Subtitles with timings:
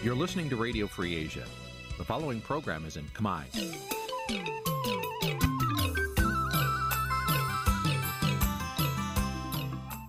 [0.00, 1.44] You're listening to Radio Free Asia.
[1.98, 3.42] The following program is in Khmer.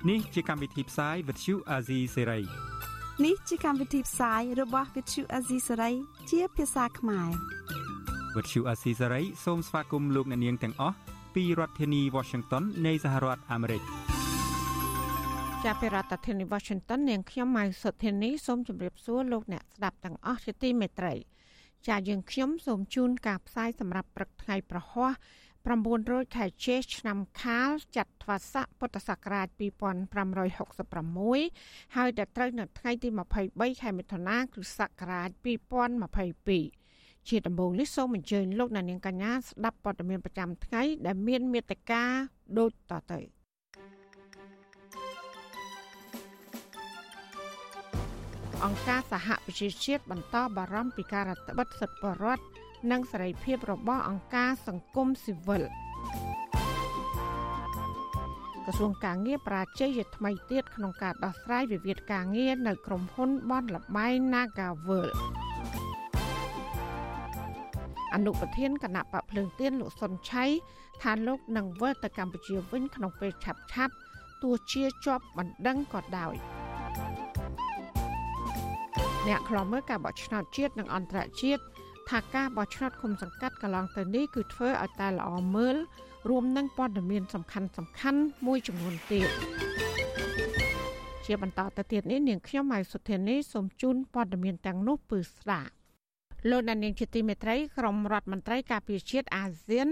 [0.09, 2.43] នេះជាកម្មវិធីផ្សាយ Vuthu Azizi Serai
[3.25, 5.93] នេះជាកម្មវិធីផ្សាយរបស់ Vuthu Azizi Serai
[6.31, 7.29] ជាភាសាខ្មែរ
[8.35, 10.95] Vuthu Azizi Serai សូមស្វាគមន៍លោកអ្នកនាងទាំងអស់
[11.35, 13.81] ពីរដ្ឋធានី Washington នៃសហរដ្ឋអាមេរិក
[15.65, 21.13] ចាប់ពីរដ្ឋធានី Washington នាងខ្ញុំម៉ៅសុធានីសូមជម្រាបសួរលោកអ្នកស្ដាប់ទាំងអស់ជាទីមេត្រី
[21.87, 25.11] ចាយើងខ្ញុំសូមជូនការផ្សាយសម្រាប់ព្រឹកថ្ងៃប្រហ័ស
[25.75, 33.09] 900ខែជេសឆ្នាំខាលចត្វាស័កពុទ្ធសករាជ2566ហើយដល់ត្រូវនៅថ្ងៃទី
[33.45, 35.29] 23ខែមិថុនាគ្រិស្តសករាជ
[36.49, 42.03] 2022ជាដំបូងនេះសូមអញ្ជើញលោកអ្នកនាងកញ្ញាស្ដាប់ព័ត៌មានប្រចាំថ្ងៃដែលមានមេត្តា
[42.57, 43.38] ដូចតទៅ
[48.65, 52.43] អង្គការសហប្រជាជាតិបន្តបារម្ភពីការរដ្ឋបិទសិទ្ធិបរដ្ឋ
[52.91, 55.63] និងសេរីភាពរបស់អង្គការសង្គមស៊ីវិល
[58.65, 65.07] ក្រសួងការងារប្រាជ័យជាថ្មីទៀតក្នុងការដោះស្រាយវិវាទការងារនៅក្រុមហ៊ុនបនលបែង Nagavel
[68.13, 70.45] អនុប្រធានគណៈបកភ្លើងទៀនលោកសុនឆៃ
[71.01, 73.93] ថាលោកនឹងវិលទៅកម្ពុជាវិញក្នុងពេលឆាប់ឆាប់
[74.41, 76.35] ទោះជាជាប់បណ្ដឹងក៏ដោយ
[79.29, 81.63] អ្នកខ្លំមើលការបោះឆ្នោតជាតិនិងអន្តរជាតិ
[82.09, 85.75] ថាការបោះឆ្នោតឃុំសង្កាត់កន្លងទៅនេះគឺធ្វើឲ្យតែល្អមើល
[86.29, 89.29] រួមនឹងព័ត៌មានសំខាន់សំខាន់មួយចំនួនទៀត
[91.25, 95.78] ជាបន្តទៅទៀតនេះនាងខ្ញុំម៉ៃសុធានីសូមជូនព័ត៌មានទាំងនោះពឺស្ដាប់
[96.47, 99.87] លោកដានៀងជាទីមេត្រីក្រុមរដ្ឋមន្ត្រីការពារជាតិអាស៊ាន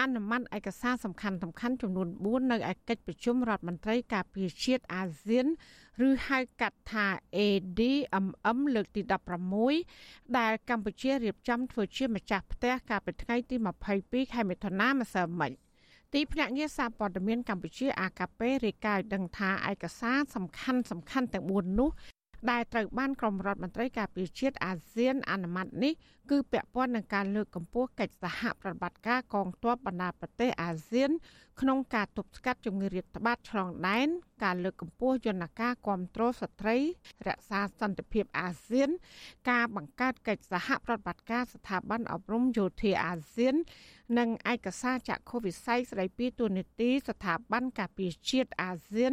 [0.00, 5.46] អនុម័តឯកសារសំខាន់សំខាន់ចំនួន4នៅឯកិច្ចប្រជុំរដ្ឋមន្ត្រីការពារជាតិអាស៊ាន
[6.08, 7.06] ឬហៅកាត់ថា
[7.36, 9.02] ADMM លើកទី
[9.68, 13.56] 16ដែលកម្ពុជារៀបចំធ្វើជាម្ចាស់ផ្ទះកាលពីថ្ងៃទី
[13.94, 15.52] 22ខែមិថុនាម្សិលមិញ
[16.14, 21.90] ទីភ្នាក់ងារសារព័ត៌មានកម្ពុជា AKP រាយការណ៍ដឹងថាឯកសារសំខាន់សំខាន់ទាំង4នោះ
[22.50, 25.92] ដែលត្រូវបានក្រុមរដ្ឋមន្ត្រីការពារជាតិអាស៊ានអនុម័តនេះ
[26.30, 31.10] គឺពាក់ព័ន្ធនឹងការលើកកម្ពស់កិច្ចសហប្រតិបត្តិការកងទ័ពបណ្ដាប្រទេសអាស៊ាន
[31.60, 34.08] ក្នុងការទប់ស្កាត់ជំងឺរាតត្បាតឆ្លងដែន
[34.44, 36.76] ការលើកកម្ពស់យន្តការគ្រប់គ្រងស្ត្រី
[37.28, 38.88] រក្សាសន្តិភាពអាស៊ាន
[39.50, 43.54] ការបង្កើតកិច្ចសហប្រតិបត្តិការស្ថាប័នអប់រំយោធាអាស៊ាន
[44.16, 49.12] និងឯកសារចក្ខុវិស័យស្តីពីទូនីតិស្ថាប័នការពារជាតិអាស៊ាន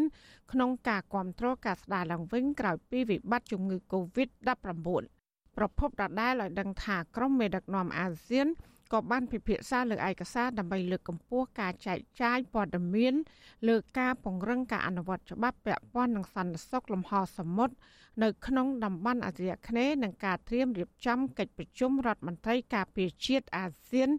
[0.51, 8.47] ក្នុងការគ្រប់គ្រងការស្ដារឡើងវិញក្រោយពីវិបត្តិជំងឺ Covid-19 ប្រពន្ធដដែលឲ្យដឹងថាក្រុមមេដឹកនាំអាស៊ាន
[8.93, 13.13] ក៏បានពិភាក្សាលើឯកសារដើម្បីលើកកម្ពស់ការចែកចាយព័ត៌មាន
[13.67, 17.75] លើការពង្រឹងការអនុវត្តច្បាប់ពាក់ព័ន្ធនឹងសន្តិសុខលំហសមុទ្រ
[18.23, 24.09] នៅក្នុងតំបន់អាស៊ីអាគ្នេយ៍និងការត្រៀមរៀបចំកិច្ចប្រជុំរដ្ឋមន្ត្រីការពារជាតិអាស៊ាន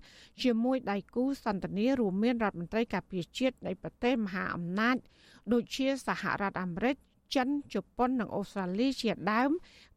[0.43, 4.97] ជាមួយដៃគូសន្តិនិករួមមានរដ្ឋមន្ត្រីការពារជាតិនៃប្រទេសមហាអំណាច
[5.53, 6.97] ដូចជាសហរដ្ឋអាមេរិក
[7.35, 9.51] ចិនជប៉ុននិងអូស្ត្រាលីជាដើម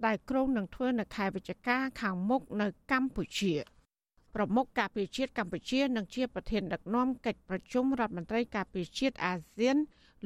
[0.06, 3.56] ដែលក្រុងនឹងធ្វើនៅខែវិច្ឆិកាខាងមុខនៅកម្ពុជា។
[4.36, 9.78] ប្រមុខការពារជាតិកម្ពុជានិងជាប្រធានដឹកនាំកិច្ចប្រជុំរដ្ឋមន្ត្រីការពារជាតិអាស៊ាន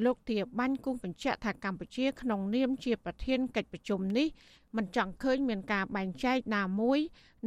[0.04, 4.28] លោកធាបាញ់គូបញ្ជាក់ថាកម្ពុជាក្នុងនាមជាប្រធានកិច្ចប្រជុំនេះ
[4.76, 6.98] មិនចង់ឃើញមានការបែងចែកណាមួយ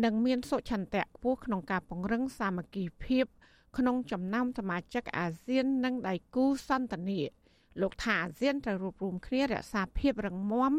[0.03, 3.25] និងមានសុឆន្ទៈខ្ពស់ក្នុងការពង្រឹងសាមគ្គីភាព
[3.78, 7.29] ក្នុងចំណោមសមាជិកអាស៊ាននិងដៃគូសន្តិនិក
[7.81, 10.73] លោកថាអាស៊ានត្រូវរួបរวมគ្នារក្សាភាពរឹងមាំ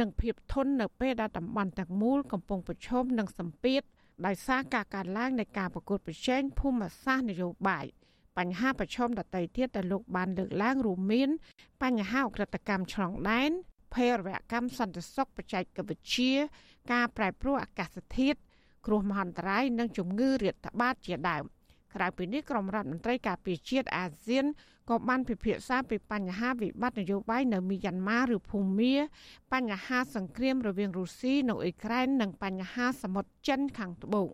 [0.00, 3.82] និងភាពធន់នៅពេលដែលតំបន់ទាំងមូលកំពុងប្រឈមនឹងសម្ពាធ
[4.26, 7.86] ដោយសារការកើនឡើងនៃការប្រកួតប្រជែងភូមិសាស្ត្រនយោបាយ
[8.38, 11.30] បញ្ហាប្រឈមដតីទៀតដែលលោកបានលើកឡើងរួមមាន
[11.82, 13.50] បញ្ហាអក្រិតកម្មឆ្លងដែន
[13.94, 16.32] ភេរវកម្មសន្តិសុខបច្ចេកវិទ្យា
[16.92, 18.38] ការប្រែប្រួលអាកាសធាតុ
[18.86, 21.44] គ្រោះមហន្តរាយនិងជំងឺរាតត្បាតជាដើម
[21.94, 24.46] ក្រៅពីនេះក្រុមរដ្ឋមន្ត្រីការពារជាតិអាស៊ាន
[24.90, 28.94] ក៏បានពិភាក្សាពីបញ្ហាវិបត្តិនយោបាយនៅមីយ៉ាន់ម៉ាឬភូមា
[29.52, 34.28] បញ្ហាសង្គ្រាមរវាងរុស្ស៊ីនិងអ៊ុយក្រែននិងបញ្ហាសមុទ្រចិនខាងត្បូង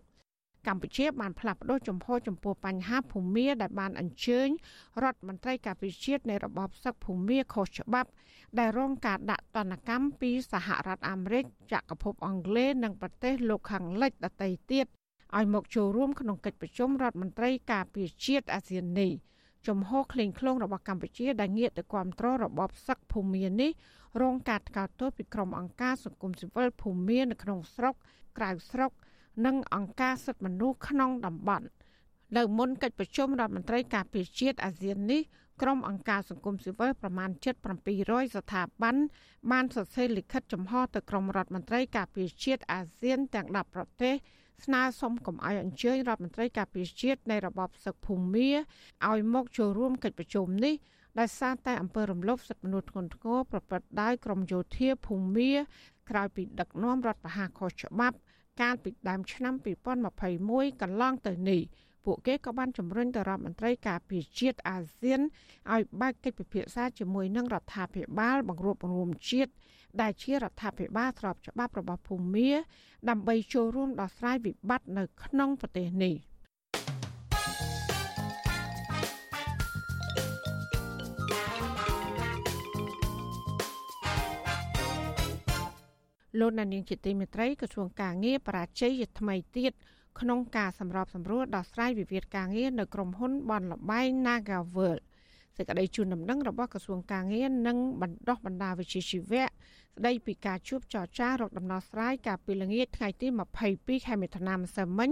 [0.67, 4.47] កម្ពុជាបានផ្លាស់ប្តូរចំហចំពោះបញ្ហាភូមាដែលបានអញ្ជើញ
[5.03, 8.09] រដ្ឋមន្ត្រីការពារជាតិនៃរបបសឹកភូមាខុសច្បាប់
[8.59, 14.85] ដែលរងការដាក់ទណ្ឌកម្មពីសហរដ្ឋអាមេរិកចក្រភពអង់គ្លេសនិងប្រទេសលោកខាងលិចដទៃទៀត
[15.35, 19.13] ឲ្យមកចូលរួមក្នុងកិច្ចប្រជុំរដ្ឋមន្ត្រីការពារជាតិអាស៊ាននេះ។
[19.67, 23.71] ជំហរក្លែងក្លងរបស់កម្ពុជាដែលងាកទៅគ្រប់គ្រងរបបសឹកភូមិនេះ
[24.21, 27.95] រងការថ្កោលទោសពីក្រុមអង្គការសង្គមស៊ីវិលភូមិនៅក្នុងស្រុក
[28.37, 28.91] ក្រៅស្រុក
[29.45, 31.67] និងអង្គការសិទ្ធិមនុស្សក្នុងតំបន់
[32.37, 35.21] នៅមុនកិច្ចប្រជុំរដ្ឋមន្ត្រីការពារជាតិអាស៊ាននេះ
[35.61, 37.29] ក្រុមអង្គការសង្គមស៊ីវិលប្រមាណ
[37.83, 38.95] 7,700ស្ថាប័ន
[39.51, 44.15] បានសរសេរលិខិតចំហទៅក្រុមរដ្ឋមន្ត្រីការពារជាតិអាស៊ានទាំង10ប្រទេស
[44.65, 48.49] ស្នើសុំកុំឲ្យអញ្ជើញរដ្ឋមន្ត្រីការពារជាតិនៃរបបសឹកភូមា
[49.09, 50.75] ឲ្យមកចូលរួមកិច្ចប្រជុំនេះ
[51.19, 55.51] ដោយសារតែអំពើរំលោភសិទ្ធិមនុស្សធ្ងន់ធ្ងរប្រព្រឹត្តដោយក្រមយោធាភូមា
[56.09, 58.17] ក្រោយពីដឹកនាំរដ្ឋប្រហារខុសច្បាប់
[58.61, 59.53] កាលពីដើមឆ្នាំ
[60.17, 61.61] 2021កន្លងទៅនេះ
[62.07, 65.21] ពួកគេក៏បានជំរុញទៅរដ្ឋមន្ត្រីការពារជាតិអាស៊ាន
[65.73, 69.51] ឲ្យបើកកិច្ចពិភាក្សាជាមួយនឹងរដ្ឋាភិបាលបង្រួបបង្រួមជាតិ
[70.01, 72.49] ដែលជារដ្ឋាភិបាលស្របច្បាប់របស់ភូមា
[73.09, 76.15] ដើម្បីចូលរួមដោះស្រាយវិបត្តិនៅក្នុងប្រទេសនេះ
[86.39, 89.73] លោកនានីជាទីមេត្រីក្រសួងការងារបរាជ័យថ្មីទៀត
[90.19, 95.01] ក្នុងការសម្របសម្រួលដោះស្រាយវិវាទការងារនៅក្រុមហ៊ុនបនលបែង Nagaworld
[95.57, 103.27] សេចក្តីជូនដំណឹងរបស់ក្រសួងការងារនិងបណ្ដុះបណ្ដាវិជ្ជាជីវៈស្ដីពីការជួបចរចារកដំណោះស្រាយការពីល្ងាចថ្ងៃទី
[103.67, 105.11] 22ខែមិថុនាម្សិលមិញ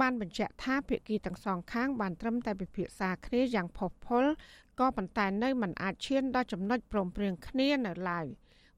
[0.00, 4.24] បានបញ្ជាក់ថាភាគីទាំងសងខាងបានត្រឹមតែពិភាក្សាគ្នាយ៉ាងផុសផុល
[4.80, 8.26] ក៏ប៉ុន្តែនៅមិនអាចឈានដល់ចំណុចព្រមព្រៀងគ្នានៅឡើយ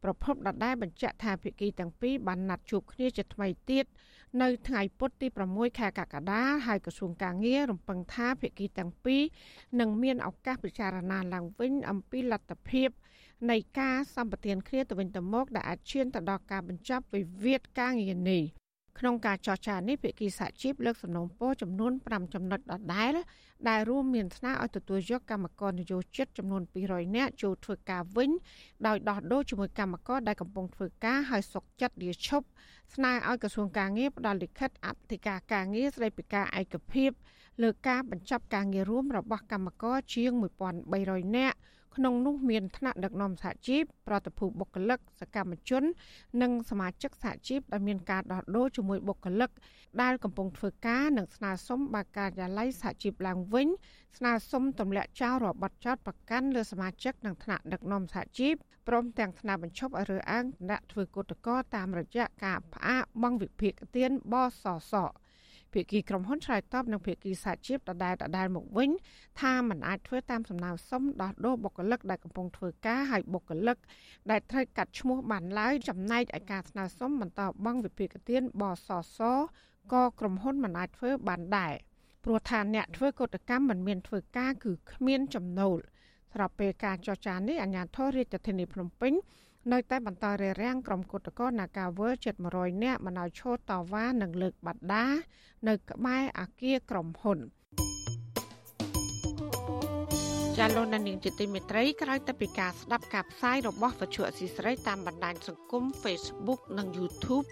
[0.03, 3.85] ប្រពន្ធដដែលបញ្ជាក់ថាភាគីទាំងពីរបានណាត់ជួបគ្នាជាថ្មីទៀត
[4.43, 9.23] នៅថ្ងៃពុធទី6ខែកក្កដាហើយក្រសួងកាងាររំពឹងថាភាគីទាំងពីរ
[9.81, 12.89] នឹងមានឱកាសពិចារណាឡើងវិញអំពីលទ្ធភាព
[13.51, 18.43] នៃការសម្បទានគ្នាទៅវិញទៅមកដែលអាចឈានទៅដល់ការបញ្ចប់វិវាទការងារនេះ
[18.99, 23.15] ក្នុងការចរចានេះភាគីសហជីពលើកសំណូមពរចំនួន5ចំណុចដដែល
[23.69, 28.31] ដែលរួមមានស្នើឲ្យទទួលយកកម្មករនយោជិតចំនួន200នាក់ចូលធ្វើការវិញ
[28.87, 32.47] ដោយដោះដូរជាមួយកម្មករដែលកំពុងធ្វើការហើយសុកចិត្តលាឈប់
[32.95, 37.11] ស្នើឲ្យក្រសួងការងារផ្ដល់លិខិតអធិការការងារស្ដីពីការឯកភាព
[37.63, 40.31] លើការបញ្ចប់ការងាររួមរបស់កម្មករជាង
[40.85, 41.59] 1300នាក់
[41.99, 45.83] ក្នុងនោះមានថ្នាក់ដឹកនាំសហជីពប្រតិភូបុគ្គលិកសកម្មជន
[46.43, 49.51] និងសមាជិកសហជីពដែលមានការដោះដូរជាមួយបុគ្គលិក
[50.03, 53.69] ដែលកំពុងធ្វើការនិងស្នើសុំបើកការិយាល័យសហជីពឡើងវិញ
[54.17, 58.55] ស្នើសុំទម្លាក់ចោលរបបចោតប្រកាន់លើសមាជិកនិងថ្នាក់ដឹកនាំសហជីព
[58.89, 64.95] ព្រមទាំងថ្នាក់បញ្ឈប់ឲ្យរើអាងគណៈធ្វើកោតក្រតាមរយៈការផ្អាកបង់វិភាគទានបសស
[65.73, 68.91] ភាគីក្រុមហ៊ុនឆ្លើយតបនឹងភាគីសហជីពដដែលដដែលមកវិញ
[69.41, 73.77] ថាมันអាចធ្វើតាមសំណើសុំដោះដូរបុគ្គលិកដែលកំពុងធ្វើការហើយបុគ្គលិក
[74.31, 79.21] ដែលត្រូវកាត់ឈ្មោះបានឡើយចំណែកឯការស្នើសុំបន្តបង់វិភាគទានបសស
[79.93, 81.75] ក៏ក្រុមហ៊ុនមិនអាចធ្វើបានដែរ
[82.25, 85.79] ព្រោះថាអ្នកធ្វើកតកម្មមិនមានធ្វើការគឺគ្មានចំណូល
[86.35, 89.13] ស្របពេលការចរចានេះអាជ្ញាធររាជធានីភ្នំពេញ
[89.73, 95.07] នៅតែបន្តរារាំងក្រុមគុតកោនាការវើជិត100នាក់មិនឲ្យឈរតវ៉ានិងលើកបាត់ដា
[95.69, 97.39] នៅក្បែរអាគារក្រុមហ៊ុន
[100.59, 107.47] ចាលោកនាងជាទីមេត្រីក្រោយទៅពីការស្ដាប់ការផ្សាយរបស់វិទ្យុអសីស្រីតាមបណ្ដាញសង្គម Facebook និង YouTube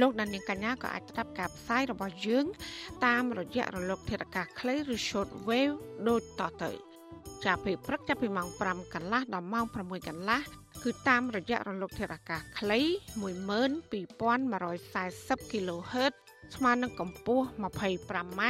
[0.00, 2.46] លោកដានៀងកញ្ញាក៏អាចស្ដាប់ការផ្សាយរបស់យើង
[3.06, 5.74] តាមរយៈរលក ធាតុអាកាសខ្លីឬ short wave
[6.08, 6.70] ដូចតទៅ
[7.44, 10.40] ចាប់ពីព្រឹកចាប់ពីម៉ោង5កន្លះដល់ម៉ោង6កន្លះ
[10.84, 12.80] គឺតាមរយៈរលកធាតុអាកាសខ្លី
[13.22, 16.12] 12140 kHz
[16.54, 18.42] ស្មើនឹងកម្ពស់ 25m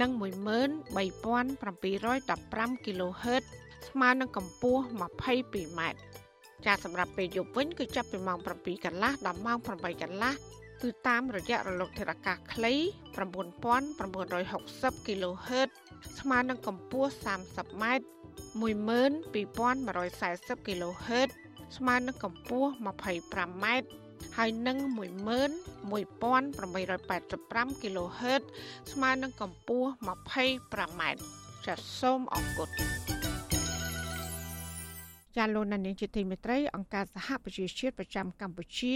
[0.00, 3.42] និង13715 kHz
[3.88, 5.80] ស្មើនឹងកម្ពស់ 22m
[6.64, 10.32] ចាសម្រាប់ពេលយប់វិញគឺចាប់ពីម៉ោង7កន្លះដល់ម៉ោង8កន្លះ
[10.82, 12.74] គឺតាមរយៈរលកធាតុអាកាសខ្លី
[13.16, 15.68] 9960 kHz
[16.18, 17.84] ស្មើនឹងកម្ពស់ 30m
[18.62, 21.30] 12140 kHz
[21.76, 23.66] ស្មើនឹងកម្ពស់ 25m
[24.36, 28.42] ហើយនឹង11885 kHz
[28.92, 31.02] ស្មើនឹងកម្ពស់ 25m
[31.66, 32.68] ចាសសូមអរគុណ
[35.36, 38.94] ចាលោកនានីជាទីមេត្រីអង្គការសហប្រជាជាតិប្រចាំកម្ពុជា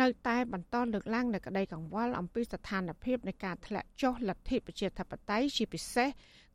[0.00, 6.08] នៅតែបន្តលើកឡើងនូវក្តីកង្វល់អំពីស្ថានភាពនៃការធ្លាក់ចុះលទ្ធិប្រជាធិបតេយ្យជាពិសេស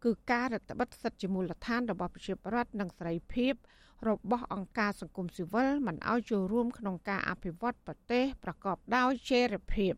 [0.03, 3.53] គឺការរដ្ឋបិទសិទ្ធិជាមូលដ្ឋានរបស់ប្រជាពលរដ្ឋនិងសេរីភាព
[4.07, 9.93] របស់អង្គការសង្គមស៊ីវិលមិនឲ្យចូលរួមក្នុងការអភិវឌ្ឍប្រទេសប្រកបដោយចីរភាព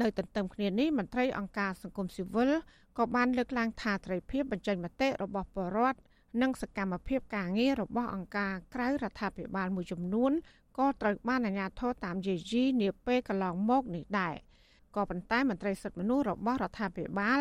[0.00, 2.50] នៅទន្ទឹមគ្នានេះមន្ត្រីអង្គការសង្គមស៊ីវិល
[2.98, 5.98] ក៏បានលើកឡើងថាត្រីភាពបញ្ចេញមតិរបស់ពលរដ្ឋ
[6.42, 10.32] និងសកម្មភាពការងាររបស់អង្គការក្រៅរដ្ឋាភិបាលមួយចំនួន
[10.78, 14.34] ក៏ត្រូវបានអាជ្ញាធរតាមយាយីនាពេលកន្លងមកនេះដែរ
[14.96, 17.40] ក៏ប៉ុន្តែមន្ត្រីសិទ្ធិមនុស្សរបស់រដ្ឋាភិបាល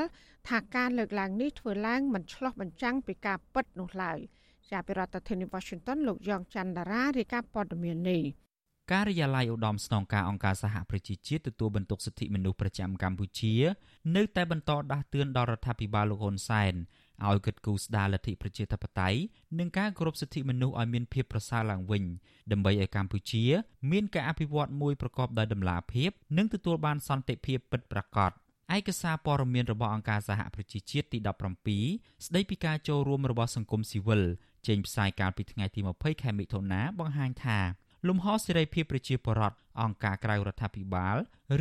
[0.50, 4.20] ថាការលើកឡើងនេះធ្វើឡើងមិនឆ្លោះបញ្ចាំងពីការពិតនោះឡើយ។
[4.72, 8.24] ជាប្រធានាធិបតី Washington លោកយ៉ងច័ន្ទដារារាយការណ៍ព័ត៌មាននេះ
[8.92, 13.56] ការិយាល័យឧត្តមស្នងការអង្គការសហប្រជាជាតិទទួលបន្ទុកសិទ្ធិមនុស្សប្រចាំកម្ពុជា
[14.16, 16.74] នៅតែបន្តដាស់តឿនដល់រដ្ឋាភិបាលលោកហ៊ុនសែន
[17.28, 19.20] ឲ្យគិតគូរស្ដារលទ្ធិប្រជាធិបតេយ្យ
[19.60, 22.04] និងការគោរពសិទ្ធិមនុស្សឲ្យមានភាពប្រសើរឡើងវិញ
[22.52, 23.44] ដើម្បីឲ្យកម្ពុជា
[23.92, 28.32] មានការអភិវឌ្ឍមួយប្រកបដោយតម្លាភាព និងទទួលបានសន្តិភាពពិតប្រាកដ
[28.76, 31.20] ឯកសារព័ត៌មានរបស់អង្គការសហប្រជាជាតិទី
[31.72, 34.24] 17ស្ដីពីការចូលរួមរបស់សង្គមស៊ីវិល
[34.68, 37.60] ចេញផ្សាយកាលពីថ្ងៃទី20ខែមិថុនាបង្ហាញថា
[38.08, 41.18] លំហសេរីភាពប្រជាពលរដ្ឋអង្គការក្រៅរដ្ឋាភិបាល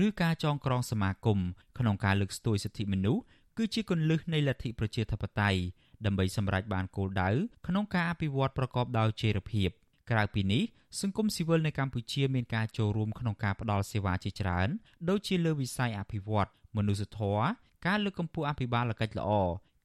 [0.07, 1.38] ឬការចងក្រងសមាគម
[1.78, 3.23] ក្នុងការលើកស្ទួយសិទ្ធិមនុស្ស
[3.57, 5.61] គឺជាគន្លឹះនៃលទ្ធិប្រជាធិបតេយ្យ
[6.04, 7.30] ដើម្បីសម្រេចបានគោលដៅ
[7.66, 9.71] ក្នុងការអភិវឌ្ឍប្រកបដោយចីរភាព
[10.11, 10.62] ក្រៅពីនេះ
[11.00, 14.69] សង្គមស៊ីវិលនៅកម្ពុជាមានការចូលរួមក្នុងការផ្តល់សេវាជាច្រើន
[15.09, 17.45] ដូចជាលើវិស័យអភិវឌ្ឍមនុស្សធម៌
[17.87, 19.30] ការលើកកម្ពស់អភិបាលកិច្ចល្អ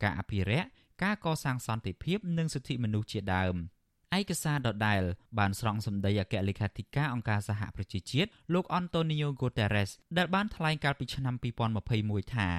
[0.03, 0.67] ការអភិរក្ស
[1.03, 3.55] ការកសាងសន្តិភាពនិងសិទ្ធិមនុស្សជាដើម
[4.19, 5.01] ឯកសារដដែល
[5.39, 11.35] បានស្រង់សម្ដីអគ្គលេខាធិការអង្គការសហប្រជាជាតិលោកអនតូនីយ៉ូហ្គូតេរ៉េសដែលបានថ្លែងកាលពីឆ្នាំ
[11.85, 12.49] 2021ថា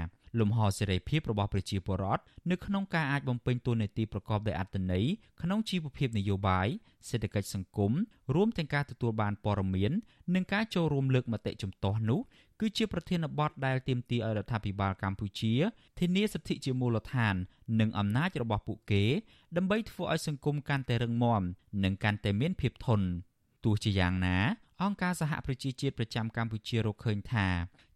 [0.41, 5.05] លំហសេរីភាពរបស់ប្រជាពលរដ្ឋនៅក្នុងការអាចបំពេញតួនាទីប្រកបដោយអត្ថន័យ
[5.43, 6.69] ក្នុងជីវភាពនយោបាយ
[7.09, 7.93] សេដ្ឋកិច្ចសង្គម
[8.35, 9.93] រួមទាំងការទទួលបានព័ត៌មាន
[10.35, 12.21] និងការចូលរួមលើកមតិជំទាស់នោះ
[12.61, 15.55] គឺជាប្រធានបទដែលទាមទារឲ្យរដ្ឋាភិបាលកម្ពុជា
[15.99, 17.35] ធានាសិទ្ធិជាមូលដ្ឋាន
[17.81, 19.05] និងអំណាចរបស់ពួកគេ
[19.57, 21.43] ដើម្បីធ្វើឲ្យសង្គមកាន់តែរឹងមាំ
[21.85, 23.07] និងកាន់តែមានភាពធន់
[23.65, 24.39] ទោះជាយ៉ាងណា
[24.83, 27.47] អង្គការសហប្រជាជាតិប្រចាំកម្ពុជារកឃើញថា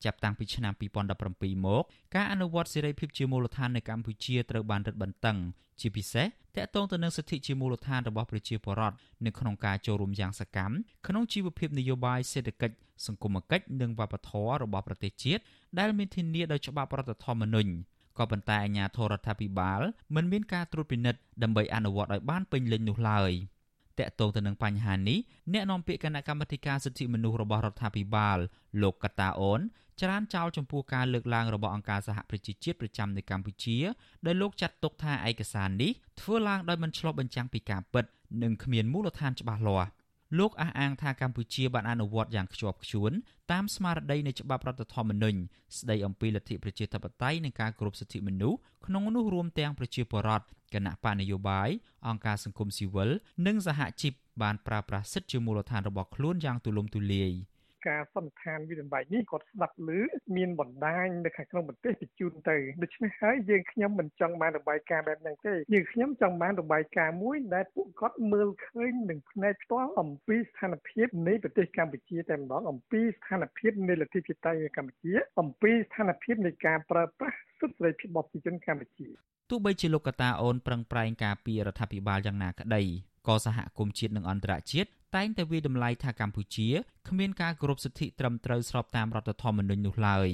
[0.04, 0.72] ចាប់តាំងពីឆ្នាំ
[1.20, 1.84] 2017មក
[2.14, 5.38] ការអនុវត្តសេរីភាពជាមូលដ្ឋាននៅកម្ពុជាត្រូវបានរឹតបន្តឹង
[5.80, 6.28] ជាពិសេសត
[6.64, 8.96] កតងទៅនឹងសិទ្ធិជាមូលដ្ឋានរបស់ប្រជាពលរដ្ឋ
[9.26, 10.75] នៅក្នុងការចូលរួមយ៉ាងសកម្ម
[11.06, 15.42] ក្នុងជីវភាពនយោបាយសេដ្ឋកិច្ចសង្គមគិច្ចនិងវប្បធម៌របស់ប្រទេសជាតិ
[15.78, 17.72] ដែលមានធានាដោយច្បាប់រដ្ឋធម្មនុញ្ញ
[18.18, 19.80] ក៏ប៉ុន្តែអាជ្ញាធររដ្ឋាភិបាល
[20.14, 23.32] មិនមានការត្រួតពិនិត្យដើម្បីអនុវត្តឲ្យបានពេញលេញនោះឡើយ។
[24.02, 25.19] តកតងទៅនឹងបញ្ហានេះ
[25.52, 28.38] អ្នកនាំពាក្យគណៈកម្មាធិការសិទ្ធិមនុស្សរបស់រដ្ឋាភិបាល
[28.83, 29.61] លោកកតាអូន
[30.00, 33.78] ច្រានចោលចំពោះការលើកឡើងរបស់អង្គការសហប្រជាជាតិប្រចាំនៅកម្ពុជា
[34.26, 38.04] ដែលលោកចាត់ទុកថាឯកសារនេះធ្វើឡើងដោយមិនឆ្លុះបញ្ចាំងពីការពិត
[38.42, 39.90] និងគ្មានមូលដ្ឋានច្បាស់លាស់
[40.38, 43.12] លោកអះអាងថាកម្ពុជាបានអនុវត្តយ៉ាងខ្ជាប់ខ្ជួន
[43.52, 45.38] តាមស្មារតីនៃច្បាប់រដ្ឋធម្មនុញ្ញ
[45.78, 51.70] ស្តីអំពីលទ្ធិប្រជាធិបតេយ្យនិងការគោរពសិទ្ធិមនុស្សក្នុងនោះរួមទាំងប្រជាពលរដ្ឋគណៈបកនយោបាយ
[52.08, 53.10] អង្គការសង្គមស៊ីវិល
[53.46, 57.32] និងសហជីពបានប្រើប្រាស់សិទ្ធិជាមូលដ្ឋានរបស់ខ្លួនយ៉ាងទូលំទូលាយ។
[57.87, 59.90] ការសន្និដ្ឋានវិទ្យាបែកនេះគាត់ស្ដាប់ឮ
[60.37, 79.08] មានបណ្ដាញនៅខាងក្នុងប្រទេសបញ្ជូនទៅដូច្នេះហើយយើងខ្ញុំមិនចង់បានរបាយការណ៍បែបហ្នឹងទេយើងខ្ញុំចង់បានរបាយការណ៍មួយដែលពួកគាត់មើលឃើញនឹងផ្នែកផ្ទាល់អំពីស្ថានភាពនៃប្រទេសកម្ពុជាតែម្ដងអំពីស្ថានភាពនៃលទ្ធិជាតិនៅកម្ពុជា អំពីស្ថានភាពនៃការប្រើប្រាស់សិទ្ធិសេរីភាពរបស់ប្រជាជនកម្ពុជា
[79.50, 82.82] ទោះបីជាលោកកតាអូនប្រឹងប្រែងការពីរដ្ឋាភិបាលយ៉ាងណាក្តី
[83.26, 86.68] ក៏សហគមន៍ជាតិនិងអន្តរជាតិ តែងតែវាតម្លៃថាកម្ពុជា
[87.08, 90.28] គ្មានការគោរពសិទ្ធិត្រឹមត្រូវស្របតាមរដ្ឋធម្មនុញ្ញនោះឡើយ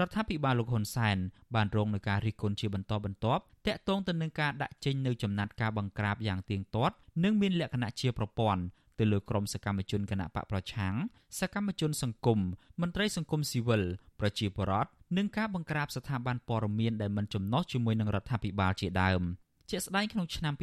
[0.00, 1.18] រដ្ឋាភិបាលលោកហ៊ុនសែន
[1.54, 8.62] បានរងនឹងការរិះគន់ជាបន្តបន្ទាប់តាក់ទងទៅនឹងការដាក់ចេញនៅចំណាត់ការបង្ក្រាបយ៉ាងទៀងទាត់និងមានលក្ខណៈជាប្រព័ន្ធ
[8.98, 10.94] ទៅលើក្រុមសកម្មជនគណៈបកប្រឆាំង
[11.38, 12.38] សកម្មជនសង្គម
[12.80, 13.82] មន្ត្រីសង្គមស៊ីវិល
[14.20, 19.22] ប្រជាពលរដ្ឋនិងការបង្ក្រាបស្ថាប័នព័ត៌មានដែលមិនចំណុះជាមួយនឹងរដ្ឋាភិបាលជាដើម។
[19.70, 20.54] ជាក់ស្ដែងក្នុងឆ្នាំ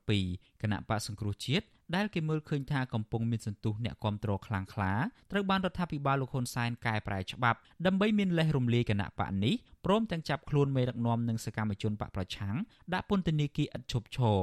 [0.00, 4.92] 2017គណៈបកសង្គ្រោះជាតិដែលគេមើលឃើញថាកំពុងមានសន្ទុះអ្នកគ្រប់គ្រងខ្លាំងក្លា
[5.30, 12.56] ត្រូវបានរដ្ឋាភិបាលលោកហ៊ុនសែនកែប្រែច្បាប់ដើម្បីមានលេសរំលាយគណៈបកនេះព្រមទាំងចាប់ខ្លួនមេដឹកនាំនិងសកម្មជនបកប្រឆាំង
[12.94, 14.40] ដាក់ពន្ធនាគារឥតឈប់ឈរ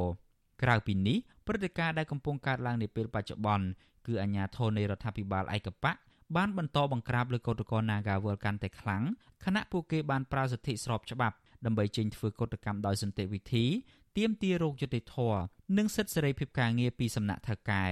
[0.64, 3.66] ក្រៅពីនេះព្រឹត្តិការណ៍ដែលកំពុងកើតឡើងនាពេលបច្ចុប្បន្ន
[4.08, 5.96] គឺអាញាធរនៃរដ្ឋាភិបាលឯកបក
[6.36, 9.04] បានបន្តបង្ក្រាបលើកោតក្រ Nagawal កាន់តែខ្លាំង
[9.46, 13.66] ខណៈពួកគេបានប្រើសិទ្ធិស្របច្បាប់ដើម្បីចេញធ្វើកោតកម្មដោយសន្តិវិធី
[14.18, 15.42] ទាមទាររោគយុត្តិធម៌
[15.78, 17.86] និងសិទ្ធិសេរីភាពការងារពីសំណាក់ថៅកែ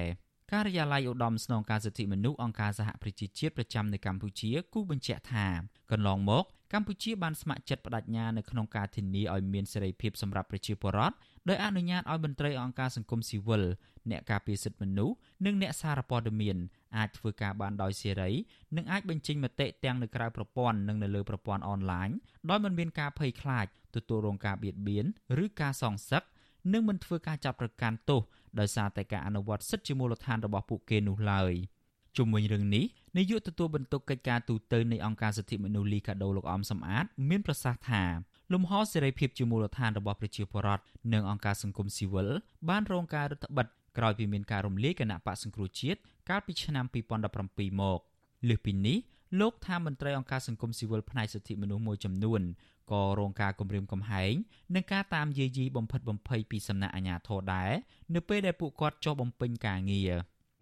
[0.52, 5.48] ការិយាល័យឧត្តមស្នងការសិទ្ធិមនុស្សអង្គការសហប្រជាជាតិប្រចាំនៅកម្ពុជាគូបញ្ជាក់ថា
[5.92, 11.16] កន្លងមកកម្ពុជាបានស្ម័គ្រចិត្តបដិញ្ញានៅក្នុងការធានាឲ្យមានសេរីភាពសម្រាប់ប្រជាពលរដ្ឋ
[11.50, 13.64] ដោយអនុញ្ញាតឲ្យមន្ត្រីអង្គការសង្គមស៊ីវិល
[14.12, 15.16] អ្នកការពារសិទ្ធិមនុស្ស
[15.46, 16.58] និងអ្នកសារព័ត៌មាន
[16.98, 18.32] អាចធ្វើការបានដោយសេរី
[18.76, 22.10] និងអាចបញ្ចេញមតិទាំងនៅក្រៅប្រព័ន្ធនិងនៅលើប្រព័ន្ធអនឡាញ
[22.50, 23.66] ដោយមិនមានការភ័យខ្លាច
[23.96, 25.06] ទទួលរងការបៀតបៀន
[25.44, 26.24] ឬការសងសឹក
[26.74, 28.22] និងមិនធ្វើការចាប់ប្រកាន់ទោស
[28.60, 31.54] ដោយសារតែការអនុវត្តសិទ្ធិជាមូលដ្ឋានរបស់ពួកគេនោះឡើយ
[32.18, 32.86] ជុំវិញរឿងនេះ
[33.18, 38.04] នាយកទទួលបន្ទុកកិច្ចការទូតនៃអង្គការសិទ្ធិមនុស្សលីកាដូលោកអំសំអាត មានប្រសាសន៍ថា
[38.54, 42.30] លំហសេរីភាពជាមូលដ្ឋានរបស់ប្រជាពលរដ្ឋនិងអង្គការសង្គមស៊ីវិល
[42.70, 46.86] បានរងការរឹតបន្តឹងក្រោយពីមានការរំលាយគណៈបកសង្គ្រោះជាតិកាលពីឆ្នាំ
[47.34, 48.00] 2017មក
[48.50, 48.98] លើសពីនេះ
[49.40, 52.42] លោកថាមន្ត្រីអង្គការសង្គមស៊ីវិលផ្នែកសិទ្ធិមនុស្សមួយចំនួន
[52.92, 54.34] ក៏រងការគំរាមកំហែង
[54.76, 57.72] និងការតាមយាយីបំផិតបំភ័យពីសំណាក់អាជ្ញាធរដែរ
[58.16, 60.12] នៅពេលដែលពួកគាត់ចុះបំពេញការងារ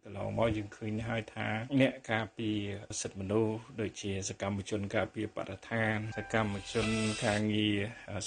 [0.09, 1.47] ន្លងមកយើងឃើញហើយថា
[1.81, 2.59] អ្នកការពារ
[3.01, 6.87] សិទ្ធិមនុស្សដូចជាសកម្មជនការពារបរិស្ថាន សកម្មជន
[7.25, 7.77] ការងារ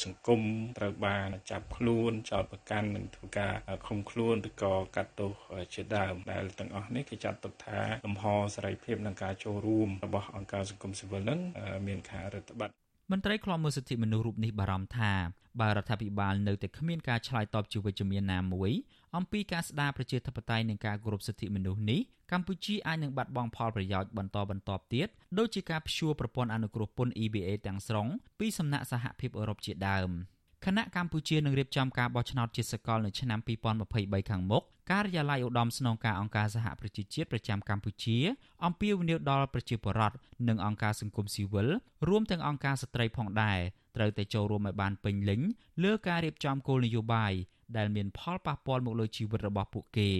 [0.05, 0.41] សង្គម
[0.79, 3.55] ត្រូវបានចាប់ខ្លួនចោទប្រកាន់និងធ្វើការ
[3.87, 5.33] ឃុំខ្លួនឬក៏កាត់ទោស
[5.75, 11.41] ជាដើមដែលទាំងអស់នេះគេចាត់ទុកថាលំហសេរីភាពនិងការចូលរួមរបស់អង្គការសង្គមស៊ីវិលនឹង
[11.87, 12.73] មានការរដ្ឋបတ်
[13.11, 15.13] មន្ត្រីខ្លំមើលសិទ្ធិមនុស្សរូបនេះបារម្ភថា
[15.61, 18.71] បើរដ្ឋាភិបាលនៅតែគ្មានការឆ្លើយតបជាវិជ្ជមានណាមួយ
[19.17, 22.01] អំពីការស្ដារប្រជាធិបតេយ្យនិងការគោរពសិទ្ធិមនុស្សនេះ
[22.33, 28.07] កម្ពុជាអាចនឹងបាត់បង់ផលប្រយោជន៍បន្តបន្ទាប់ទៀតដូចជាការព្យួរប្រព័ន្ធអនុគ្រោះពន្ធ EBA ទាំងស្រុង
[28.39, 30.11] ពីសំណាក់សហភាពអឺរ៉ុបជាដើម។
[30.67, 33.39] គណៈកម្ពុជានឹងរៀបចំការបោះឆ្នោតជាតិសកលនៅឆ្នាំ
[33.85, 38.17] 2023ខាងមុខការិយាល័យឧត្តមស្នងការអង្គការសហប្រជាជាតិប្រចាំកម្ពុជា
[38.65, 40.17] អំពាវនាវដល់ប្រជាពលរដ្ឋ
[40.49, 41.69] និងអង្គការសង្គមស៊ីវិល
[42.09, 43.59] រួមទាំងអង្គការស្ត្រីផងដែរ
[43.97, 45.41] ត្រូវតែចូលរួមឲ្យបានពេញលេញ
[45.85, 47.33] លើការរៀបចំគោលនយោបាយ
[47.77, 50.11] ដែលមានផលប៉ះពាល់មកលើជីវិតរបស់ពួកគេ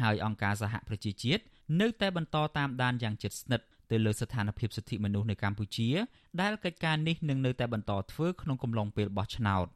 [0.00, 1.42] ហើយអង្គការសហប្រជាជាតិ
[1.80, 5.88] នៅតែបន្តតាមដានយ៉ាងជិតស្និទ្ធទៅលើស្ថានភាពសិទ្ធិមនុស្សនៅកម្ពុជា
[6.40, 9.66] ដែលកិច្ចការនេះនឹងនៅតែបន្តធ្វើក្នុងកំឡុងពេលបោះឆ្នោត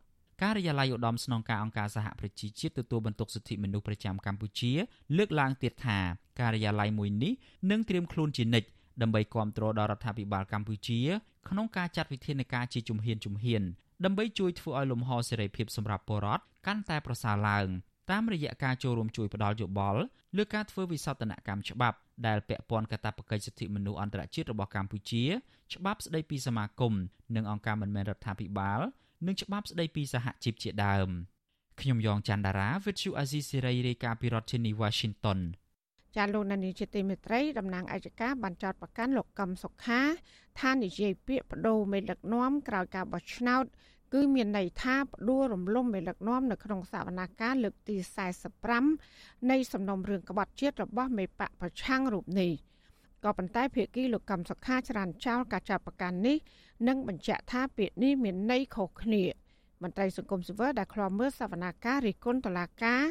[0.42, 4.72] ការិយាល័យឧត្តមស្នងការអង្គការសហប្រជាជាតិទទួលបន្ទុកសិទ្ធិមនុស្សប្រចាំកម្ពុជា
[5.16, 5.98] លើកឡើងទៀតថា
[6.40, 7.32] ការិយាល័យមួយនេះ
[7.70, 8.68] នឹងត្រៀមខ្លួនជានិច្ច
[9.02, 11.00] ដើម្បីគ្រប់គ្រងដល់រដ្ឋាភិបាលកម្ពុជា
[11.48, 13.62] ក្នុងការចាត់វិធានការជាជំហានជំហាន
[14.04, 17.66] ដើម្បីជួយធ្វើឲ្យលំហសេរីភាពសម្រាប់ពលរដ្ឋកាន់តែប្រសើរឡើង
[18.10, 20.00] តាមរយៈការចូលរួមជួយផ្ដល់យោបល់
[20.36, 21.96] លើការធ្វើវិសោធនកម្មច្បាប់
[22.26, 25.24] ដែលពាក់ព័ន្ធកាតព្វកិច្ចសិទ្ធិមនុស្សអន្តរជាតិរបស់កម្ពុជា
[25.74, 26.92] ច្បាប់ស្ដីពីសមាគម
[27.36, 28.80] និងអង្គការមិនមែនរដ្ឋាភិបាល
[29.26, 31.08] និងច្បាប់ស្ដីពីសហជីពជាដើម
[31.80, 35.38] ខ្ញុំយ៉ងច័ន្ទដារាវិទ្យុអាស៊ីសេរីរាយការណ៍ពីរដ្ឋធានី Washington
[36.16, 40.00] ចាលោកនានីជាទីមេត្រីតំណាងអัยការបានចោតប្រកាន់លោកកឹមសុខា
[40.60, 43.64] ថានិយាយពាក្យបដូរមេដឹកនាំក្រោយការបោះឆ្នោត
[44.14, 47.96] គឺមានន័យថាផ្ដួលរំលំមេដឹកនាំនៅក្នុងសវនកម្មលើកទី
[48.72, 52.52] 45នៃសំណុំរឿងក្បត់ជាតិរបស់មេបកប្រឆាំងរូបនេះ
[53.24, 56.36] ក៏ប៉ុន្តែភាគីលោកកឹមសុខាច្រានចោលការចាប់ប្រកាន់នេះ
[56.88, 59.24] និងបញ្ជាក់ថាពាក្យនេះមានន័យខុសគ្នា
[59.84, 63.02] មន្ត្រីសង្គមស៊ីវិលដែលខ្លាំមើលសវនាការរិះគន់តុលាការ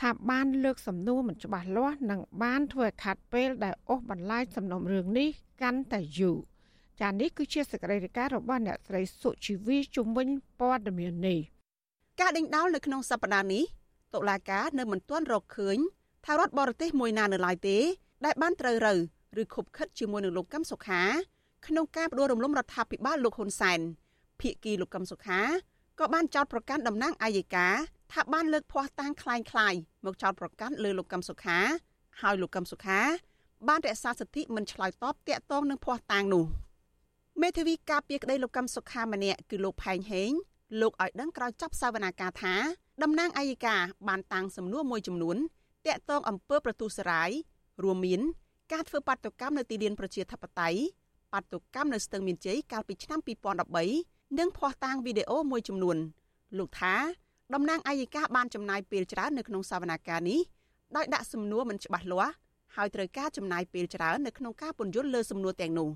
[0.00, 5.28] ថាបានលើកសំណួរមិនច្បាស់លាស់និងបានធ្វើឲ្យខាត់ពេលដែលអូសបន្លាយសំណុំរឿងនេះ
[5.62, 6.38] កាន់តែយូរ
[7.00, 10.28] ចា៎នេះគឺជាសកម្មភាពរបស់អ្នកស្រីសុជីវីជំនាញ
[10.60, 11.40] ព័ត៌មាននេះ
[12.20, 13.64] ការដេញដោលនៅក្នុងសប្តាហ៍នេះ
[14.14, 15.78] តុលាការនៅមិនទាន់រកឃើញ
[16.24, 17.78] ថារដ្ឋបរទេសមួយណានៅឡើយទេ
[18.24, 18.94] ដែលបានត្រូវរើ
[19.40, 21.02] ឬខົບខិតជាមួយនឹងលោកកឹមសុខា
[21.66, 23.80] ក្នុងការបដិរំលំរដ្ឋាភិបាលលោកហ៊ុនសែន
[24.40, 25.40] ភៀកគីលោកកឹមសុខា
[25.99, 27.67] ក៏បានចោទប្រកាន់តំណាងអាយកា
[28.13, 31.59] ថាបានលើកភ័ស្តុតាងคล้ายៗមកចោទប្រកាន់លើលោកកឹមសុខា
[32.21, 32.99] ហើយលោកកឹមសុខា
[33.67, 36.45] បានរក្សាសិទ្ធិមិនឆ្លើយតបតាក់ទងនឹងភ័ស្តុតាងនោះ
[37.41, 40.31] មេធាវីការពារក្តីលោកកឹមសុខាម្នាក់គឺលោកផែងហេង
[40.81, 42.55] លោកឲ្យដឹងក្រោយចប់សវនាការថា
[43.03, 43.75] តំណាងអាយកា
[44.07, 45.37] បានតាំងសំណួរមួយចំនួន
[45.87, 47.29] តាក់ទងអំពើប្រទូសរាយ
[47.83, 48.21] រួមមាន
[48.73, 50.79] ការធ្វើបាតុកម្មនៅទីលានប្រជាធិបតេយ្យ
[51.33, 53.19] បាតុកម្មនៅស្ទឹងមានជ័យកាលពីឆ្នាំ
[53.83, 55.96] 2013 និងភ័ស្តុតាងវីដេអូមួយចំនួន
[56.58, 56.94] លោកថា
[57.54, 60.40] តំណាងអាយកាបានចំណាយពេលច្រើននៅក្នុងសវនាការនេះ
[60.96, 62.34] ដោយដាក់សំណួរមិនច្បាស់លាស់
[62.76, 65.88] ហើយត្រូវការចំណាយពេលច្រើននៅក្នុងការពន្យល់លើសំណួរទាំងនោះ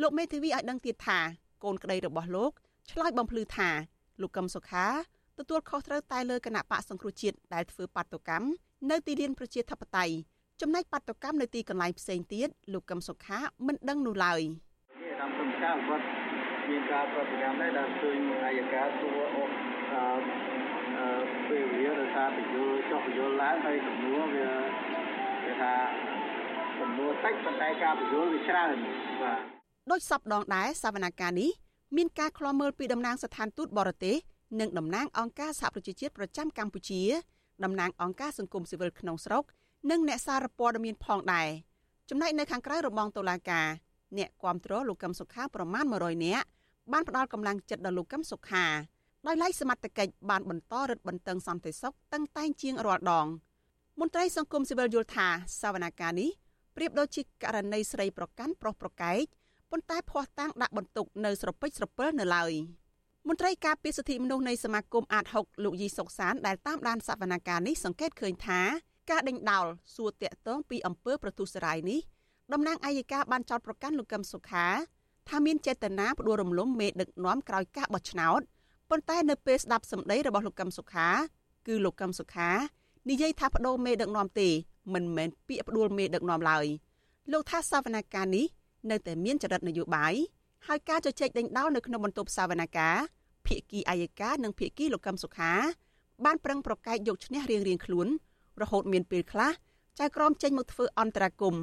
[0.00, 1.18] លោកមេធាវីឲ្យដឹងទៀតថា
[1.64, 2.52] កូនក្តីរបស់លោក
[2.90, 3.68] ឆ្លើយបំភ្លឺថា
[4.20, 4.86] លោកកឹមសុខា
[5.38, 8.48] ទទួលខុសត្រូវតែលើគណៈបកសង្គ្រោះជាតិដែលធ្វើបាតុកម្ម
[8.90, 10.14] នៅទីលានប្រជាធិបតេយ្យ
[10.60, 14.40] ចំណែកបាតុកម្មនៅទីកន្លែងផ្សេងទៀតលោកកឹមសុខាមិនដឹងនោះឡើយ
[15.20, 16.19] តាមសំខាន់គាត់
[16.68, 19.42] មានការប្រតិកម្មដែរដែលឃើញអាយកាសួរអូ
[19.94, 21.08] អឺ
[21.48, 24.50] ពេលវាដោយសារពយល់ចុះពយល់ឡើងហើយចំនួនវា
[25.44, 25.74] គេថា
[26.80, 28.76] ចំនួនតិចប៉ុន្តែការពយល់វាច្រើន
[29.22, 29.40] បាទ
[29.90, 31.50] ដោយសពដងដែរសវនកម្មនេះ
[31.96, 34.16] មានការឃ្លាំមើលពីតំណាងស្ថានទូតបរទេស
[34.60, 37.02] និងតំណាងអង្គការសហប្រជាជាតិប្រចាំកម្ពុជា
[37.64, 39.44] តំណាងអង្គការសង្គមស៊ីវិលក្នុងស្រុក
[39.90, 41.48] និងអ្នកសារព័ត៌មានផងដែរ
[42.10, 43.66] ចំណែកនៅខាងក្រៅរបងតុលាការ
[44.18, 46.46] អ្នកគាំទ្រលោកកឹមសុខាប្រមាណ100នាក់
[46.92, 48.64] បានផ្ដល់កម្លាំងចិត្តដល់លោកកឹមសុខា
[49.26, 53.26] ដោយឡែកសមត្ថកិច្ចបានបន្តរឹតបន្តឹងសន្តិសុខតឹងតែងជាងរាល់ដង
[54.00, 55.28] មន្ត្រីសង្គមស៊ីវិលយល់ថា
[55.60, 56.30] សវនកម្មនេះ
[56.76, 59.22] ប្រៀបដូចជាករណីស្រីប្រកាន់ប្រុសប្រកែក
[59.70, 62.52] ប៉ុន្តែភ័ស្តុតាងដាក់បន្ទុកនៅស្រពេចស្រពិលនៅឡើយ
[63.28, 68.60] មន្ត្រីការពារសិទ្ធិមនុស្សនៃសមាគមអាត6លោកយីសុកសានដែលតាមដានសវនកម្មនេះសង្កេតឃើញថា
[69.10, 72.00] ការដេញដោលសួរតាក់ទងពីអំពើប្រទុសរាយនេះ
[72.52, 74.66] តំណាងអាយកាបានចោទប្រកាន់លោកកឹមសុខា
[75.28, 78.40] ថាមានចេតនាផ្ដួលរំលំមេដឹកនាំក្រោយការបោះឆ្នោត
[78.90, 81.08] ប៉ុន្តែនៅពេលស្ដាប់សម្ដីរបស់លោកកឹមសុខា
[81.66, 82.50] គឺលោកកឹមសុខា
[83.10, 84.48] និយាយថាបដូរមេដឹកនាំទេ
[84.94, 86.66] មិនមែនពាក្យផ្ដួលមេដឹកនាំឡើយ
[87.32, 88.46] លោកថាសវនកម្មនេះ
[88.90, 90.14] នៅតែមានចរិតនយោបាយ
[90.66, 95.52] ហើយការជជែកដេញដោលនៅក្នុងបន្ទប់សវនកម្មភាគីអាយកានិងភាគីលោកកឹមសុខា
[96.24, 98.06] បានប្រឹងប្រកែកយកឈ្នះរៀងៗខ្លួន
[98.60, 99.50] រហូតមានពេលខ្លះ
[99.98, 101.54] ចៅក្រមចេញមកធ្វើអន្តរាគម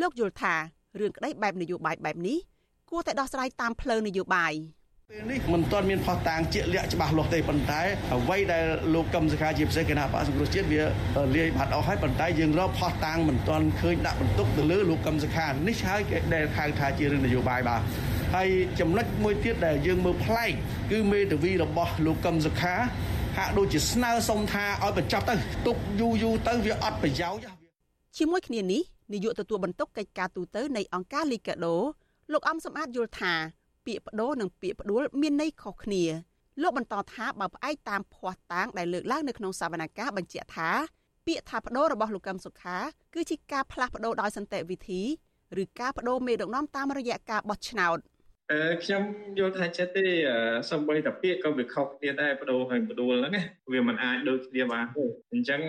[0.00, 0.54] លោកយល់ថា
[1.00, 2.38] រឿងក្តីបែបនយោបាយបែបនេះ
[2.90, 4.52] គួរតែដោះស្រាយតាមផ្លូវនយោបាយ
[5.10, 7.80] ពេលនេះមិនទាន់មានផុសតាងជាក់លាក់ច្បាស់លាស់ទេប៉ុន្តែ
[8.14, 10.82] អ្វីដែលលោកកឹមសុខាជាពិសេសគណៈបកសង្គ្រោះជាតិវា
[11.36, 17.80] លាយបាត់អស់ហើយប៉ុន្តែយើងរកផុសតាងមិនទាន់ឃើញដាក់បន្ទុកទៅលើលោកកឹមសុខានេះហើយគេដែលហៅថាជារឿងនយោបាយបាទ
[18.34, 18.48] ហើយ
[18.80, 20.52] ចំណុចមួយទៀតដែលយើងមើលប្លែក
[20.90, 22.74] គឺមេធាវីរបស់លោកកឹមសុខា
[23.36, 25.34] ហាក់ដូចជាស្នើសុំថាឲ្យបញ្ចប់ទៅ
[25.66, 27.56] ទុកយូរយូរទៅវាអត់ប្រយោជន៍
[28.18, 31.76] ជាមួយគ្នានេះ នាយកទទួលបន្ទុកកិច្ចការទូតនៃអង្គការលីកាដូ
[32.32, 33.34] លោកអំសំអាតយល់ថា
[33.86, 36.04] ពាក្យបដូរនិងពាក្យផ្ដួលមានន័យខុសគ្នា
[36.62, 40.70] លោកបន្តថាបើផ្អែកតាមភ័ស្តុតាងដែលលើកឡើងនៅក្នុងសវនកម្មបញ្ជាក់ថា
[41.26, 42.76] ពាក្យថាបដូររបស់លោកកឹមសុខា
[43.14, 45.02] គឺជាការផ្លាស់ប្ដូរដោយសន្តិវិធី
[45.62, 47.98] ឬការបដូរមេដឹកនាំតាមរយៈការបោះឆ្នោត
[48.52, 49.02] អឺខ្ញុំ
[49.38, 50.04] យល់ថាចិត្តទេ
[50.70, 55.60] សំបីតាពាក្យក៏វាខុសគ្នាដែរបដូរហើយបដូរហ្នឹងណាវាមិនអាចដូចគ្នាបានទេអញ្ចឹង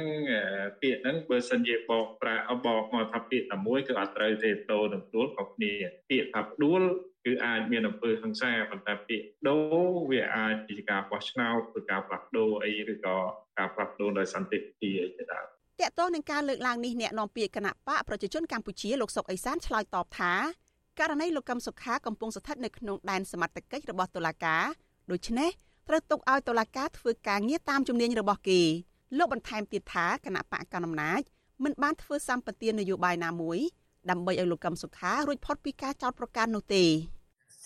[0.82, 5.74] ពាក្យហ្នឹងបើសិនជាបកប្រាបកមកថាពាក្យតែមួយគឺអត់ត្រូវទេបដូរនិងបដូរខុសគ្នា
[6.10, 6.82] ពាក្យថាបដូរ
[7.26, 13.17] គឺអាចមានអំពើហិង្សាប៉ុន្តែពាក្យដូរវាអាចជាការបោះឆ្នោតឬការផ្លាស់ប្ដូរអីឬក៏
[13.58, 15.46] ការផ្លាស់ប្ដូរដោយសន្តិវិធីអីជាដើម
[15.82, 20.34] តកតងនឹងការលើកឡើងនេះអ្នកនាំពាក្យគណៈបកប្រជាជនកម្ពុជាលោកសុកអេសានឆ្លើយតបថា
[21.00, 24.66] ករណីលោកកឹមសុខាកំពុងស្ថិតនៅក្នុងដែនសមត្ថកិច្ចរបស់តុលាការ
[25.12, 25.50] ដូច្នេះ
[25.88, 28.62] ត្រូវទុកឲ្យតុលាការធ្វើការងារតាមជំនាញរបស់គេ
[29.18, 31.22] លោកបន្ថែមទៀតថាគណៈបកកណ្ដាលអំណាច
[31.64, 33.60] មិនបានធ្វើសម្បទាននយោបាយណាមួយ
[34.10, 36.86] ដើម្បីឲ្យលោកកឹមសុខារួចផុតពីការចោទប្រកាន់នោះទេ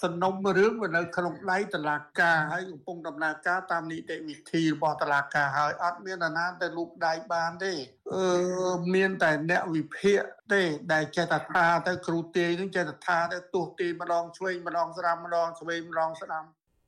[0.04, 7.96] សំណុំរឿងវានៅក្នុងដៃតឡាការហើយកំពុងដំណើរការតាមនីតិវិធីរបស់តឡាការហើយអត់មាននរណាទៅលូកដៃបានទេអឺ
[8.96, 10.20] មានតែអ្នកវិភាគ
[10.54, 10.62] ទេ
[10.93, 16.43] ដែលចេះតែថាទៅគ្រូទាយនឹងចេះតែថាទៅទោះទាយម្ដងឆ្វេងម្ដងស្ដាំម្ដងឆ្វេងម្ដងស្ដាំ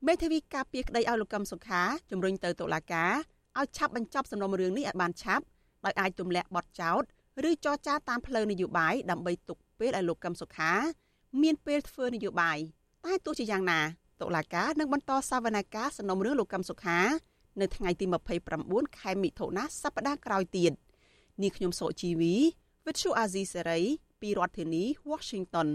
[0.06, 3.12] មេធាវីការពារក្តីឲ្យលោកកឹមសុខាជំរុញទៅតុលាការ
[3.58, 5.44] ឲ្យឆាប់បញ្ចប់សំណុំរឿងនេះឲ្យបានឆាប់
[5.84, 7.02] ដោយអាចទម្លាក់បទចោទ
[7.48, 10.72] ឬចរចាតាមផ្លូវនយោបាយដើម្បីទុកពេលឲ្យលោកកឹមសុខា
[11.42, 12.58] មានពេលធ្វើនយោបាយ
[13.04, 13.80] តែទោះជាយ៉ាងណា
[14.22, 17.00] តុលាការនឹងបន្តសវនកម្មសំណុំរឿងលោកកឹមសុខា
[17.60, 18.06] នៅថ្ងៃទី
[18.52, 20.72] 29ខែមិថុនាសប្តាហ៍ក្រោយទៀត
[21.42, 22.34] នាងខ្ញុំសុជីវី
[22.86, 23.80] វិទ្យុអាស៊ីសេរី
[24.20, 25.68] ពីរដ្ឋធានី Washington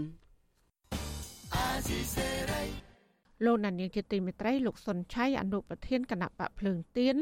[1.54, 2.62] អាស៊ីសេរី
[3.44, 7.16] លោកណានៀងជាទីមេត្រីលោកសុនឆៃអនុប្រធានគណៈបកភ្លើងទៀន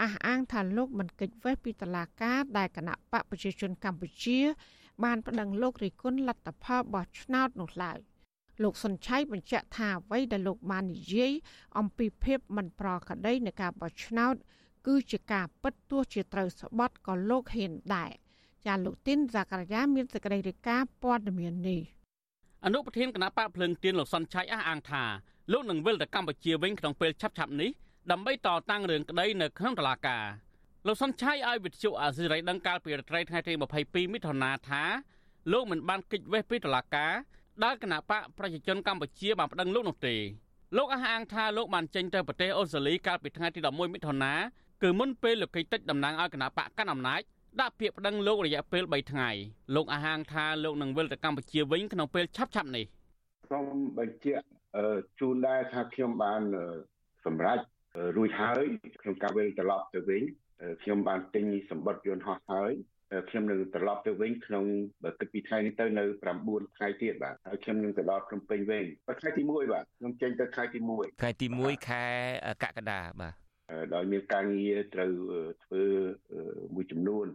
[0.00, 4.38] អះអាងថាលោកមិនកិច្ចវេះពីតឡាការដែលគណៈបកប្រជាជនកម្ពុជា
[5.04, 7.98] បានប្តឹងលោករិគុណលទ្ធផលបោះឆ្នោតនោះឡើយ
[8.62, 11.32] លោកសុនឆៃបញ្ជាក់ថាអ្វីដែលលោកបាននិយាយ
[11.78, 14.44] អំពីភាពមិនប្រក្រតីនៃការបោះឆ្នោតគឺ
[15.10, 18.12] ជាការពិតទោះជាត្រូវស្បត់ក៏លោកហ៊ានដែរ
[18.66, 21.82] ចាលោកទីនហ្សាការីយ៉ាមានសេចក្តីរាយការណ៍ព័ត៌មាននេះ
[22.64, 25.04] អនុប្រធានគណៈបកភ្លើងទៀនលោកសុនឆៃអះអាងថា
[25.52, 27.70] លោកនឹងវិលទៅកម្ពុជាវិញក្នុងពេលឆាប់ៗនេះ
[28.10, 30.24] ដើម្បីតតាំងរឿងក្តីនៅក្នុងតុលាការ
[30.86, 34.82] លោកសុនឆៃឲ្យវិទ្យុអាស៊ីសេរីដឹងកាលពីរាត្រីថ្ងៃទី22មិថុនាថា
[35.52, 37.12] លោកមិនបានកិច្ចវេះពីតុលាការ
[37.64, 40.16] ដែលគណៈបកប្រជាជនកម្ពុជាបានប្តឹងលោកនោះទេ
[40.76, 44.32] លោកអះអាងថាលោកបានចេញទៅប្រទេសអូស្ត្រាលីកាលពីថ្ងៃទី11មិថុនា
[44.82, 47.20] គឺមុនពេលលោកកិច្ចតិចតំណាងឲ្យគណៈបកកាន់អំណាច
[47.60, 49.30] ដាក់ពាក្យប្តឹងលោករយៈពេល3ថ្ងៃ
[49.74, 52.84] លោកអះអាងថាលោកនឹងវិលទៅកម្ពុជាវិញក្នុងពេលឆាប់ៗនេះ
[53.50, 53.66] សូម
[53.98, 54.44] បញ្ជាក់
[55.20, 56.42] ជូនដែរថាខ្ញុំបាន
[57.24, 57.58] សម្រេច
[58.16, 58.64] រួចហើយ
[59.02, 60.22] ក្នុងការវិលត្រឡប់ទៅវិញ
[60.82, 62.72] ខ្ញុំបានទិញសម្បត្តិយន្តហោះហើយ
[63.30, 64.64] ខ្ញុំនឹងត្រឡប់ទៅវិញក្នុង
[65.02, 66.04] បើគិតពីថ្ងៃនេះទៅនៅ
[66.40, 68.84] 9ថ្ងៃទៀតបាទហើយខ្ញុំនឹងទៅដល់ភ្នំពេញវិញ
[69.20, 72.04] ថ្ងៃទី1បាទខ្ញុំចេញទៅថ្ងៃទី1ថ្ងៃទី1ខែ
[72.62, 73.49] កក្កដាបាទ
[73.94, 75.12] ដោយមានការងារត្រូវ
[75.64, 75.84] ធ្វើ
[76.74, 77.26] មួយចំនួន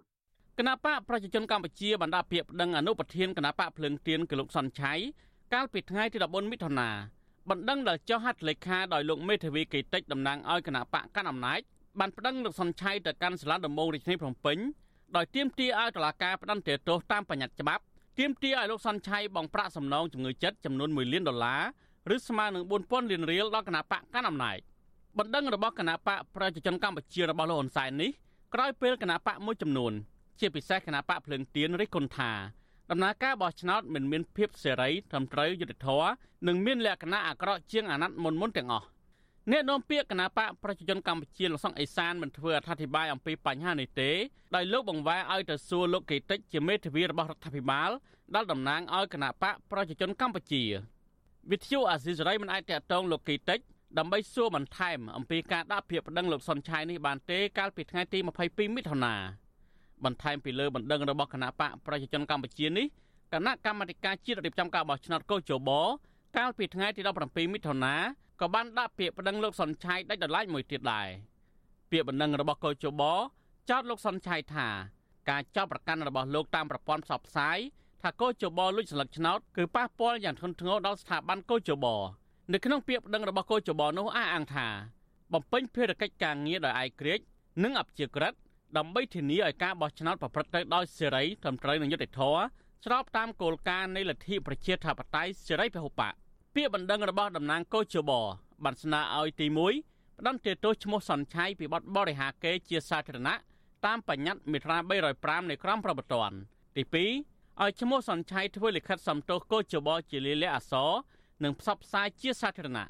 [0.59, 4.93] គណៈបកប្រជាជនកម្ពុជាបានដាក់ពាក្យប្តឹងអនុប្រធានគណៈបកភ្លឹងទៀនគឺលោកសុនឆៃ
[5.53, 6.89] កាលពីថ្ងៃទី14មិថុនា
[7.49, 11.59] បណ្ដឹងដល់ចុះហត្ថលេខាដោយលោកមេធាវីកេតិចតំណាងឲ្យគណៈបកកាន់អំណាច
[11.99, 14.57] បានប្តឹងលោកសុនឆៃទៅកាន់សាលាដំបងរាជធានីភ្នំពេញ
[15.15, 17.83] ដោយទាមទារឲ្យតុលាការផ្តន្ទាទោសតាមបញ្ញត្តិច្បាប់
[18.19, 21.61] ទាមទារឲ្យលោកសុនឆៃបង់ប្រាក់សំណងជំងឺចិត្តចំនួន1លានដុល្លារ
[22.15, 24.57] ឬស្មើនឹង4000លានរៀលដល់គណៈបកកាន់អំណាច
[25.19, 28.11] បណ្ដឹងរបស់គណៈបកប្រជាជនកម្ពុជារបស់លោកហ៊ុនសែននេះ
[28.53, 29.93] ក្រោយពេលគណៈបកមួយចំនួន
[30.39, 32.31] ជាពិសេសគណៈបកភ្លើងទៀនរិះគន់ថា
[32.91, 36.09] ដំណើរការបោះឆ្នោតមិនមានភាពសេរីត្រឹមត្រូវយុត្តិធម៌
[36.47, 38.87] និងមានលក្ខណៈអាក្រក់ជាងអាណត្តិមុនមុនទាំងអស់
[39.51, 44.11] អ្នកនាំពាក្យគណៈបកប្រជាជនកម្ពុជាលោកសុកអេសានមិនធ្វើអត្ថាធិប្បាយអំពីបញ្ហានេះទេ
[44.55, 47.89] ដោយលោកបង្វែរឲ្យទៅសួរលោកកេតិចជាមេធាវីរបស់រដ្ឋាភិបាល
[48.35, 50.63] ដែលតំណាងឲ្យគណៈបកប្រជាជនកម្ពុជា
[51.51, 53.59] វិទ្យុអាស៊ីសេរីមិនអាចតាក់ទងលោកកេតិច
[53.97, 59.13] ដើម្បីសួរបន្ថែមអំពីការដាក់ពាក្យប្តឹងលោកសុនឆៃនេះបានទេកាលពីថ្ងៃទី22មិថុនា
[60.05, 62.85] បន្ថែមពីលើបណ្ដឹងរបស់គណៈបកប្រជាជនកម្ពុជានេះ
[63.33, 65.69] គណៈកម្មាធិការជាតិរៀបចំការបោះឆ្នោតកោជប
[66.37, 67.95] កាលពីថ្ងៃទី17មិថុនា
[68.41, 71.07] ក៏បានដាក់ពាក្យប្តឹងលោកសុនឆៃដាច់ដライមួយទៀតដែរ
[71.91, 73.01] ពាក្យបណ្ដឹងរបស់កោជប
[73.69, 74.67] ចោទលោកសុនឆៃថា
[75.29, 77.57] ការចោទប្រកាន់របស់លោកតាមប្រព័ន្ធផ្សព្វផ្សាយ
[78.01, 81.85] ថាកោជបលួចស្លឹកឆ្នោតគឺប៉ះពាល់យ៉ាងធ្ងន់ធ្ងរដល់ស្ថាប័នកោជប
[82.53, 84.67] នៅក្នុងពាក្យប្តឹងរបស់កោជបនោះអះអាងថា
[85.33, 87.25] បំពេញភារកិច្ចការងារដោយឯករាជ្យ
[87.63, 88.33] និងអព្យាក្រឹត
[88.77, 92.41] ដើម្បីធានាឲ្យការបោះឆ្នោតប្រព្រឹត្តទៅដោយសេរីត្រឹមត្រូវនិងយុត្តិធម៌
[92.85, 96.13] ស្របតាមគោលការណ៍នៃលទ្ធិប្រជាធិបតេយ្យសេរីពហុបក
[96.55, 98.11] ពាក្យបណ្ដឹងរបស់តំណាងកោជប
[98.63, 99.47] បានស្នើឲ្យទី
[99.83, 103.35] 1ផ្ដន្ទាទោសឈ្មោះសនឆៃពីបទបរិហាកេជាសាធារណៈ
[103.85, 104.77] តាមបញ្ញត្តិមាត្រា
[105.13, 106.29] 305នៃក្រមប្រវត្តិ
[106.75, 110.91] ទី2ឲ្យឈ្មោះសនឆៃធ្វើលិខិតសំទោសកោជបជាលាលិអសរ
[111.43, 112.85] និងផ្សព្វផ្សាយជាសាធារណៈ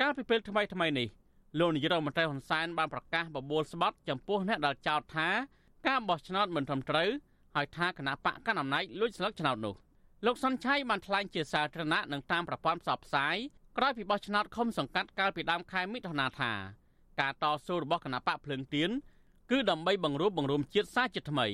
[0.00, 1.08] កាលពីពេលថ្មីថ្មីនេះ
[1.58, 5.28] លោកនាយរដ្ឋមន្ត្រីហ៊ុនសែនបានប្រកាសបបួលស្បត់ចំពោះអ្នកដែលចោទថា
[5.86, 7.08] ការបោះឆ្នោតមិនត្រឹមត្រូវ
[7.54, 9.74] ហើយថាគណៈបកកណ្ដាលអំណាចលួចស្លឹកឆ្នោតនោះ
[10.26, 13.36] លោកសុនឆៃបានថ្លែងជាសាធារណៈនិងតាមប្រព័ន្ធផ្សព្វផ្សាយ
[13.78, 16.52] ក្រោយពីបោះឆ្នោតឃុំសង្កាត់កាលពីដើមខែមិថុនាថា
[17.20, 18.90] ការតស៊ូរបស់គណៈបកភ្លើងទៀន
[19.50, 21.46] គឺដើម្បីបង្រួបបង្រួមជាតិសាជាថ្មី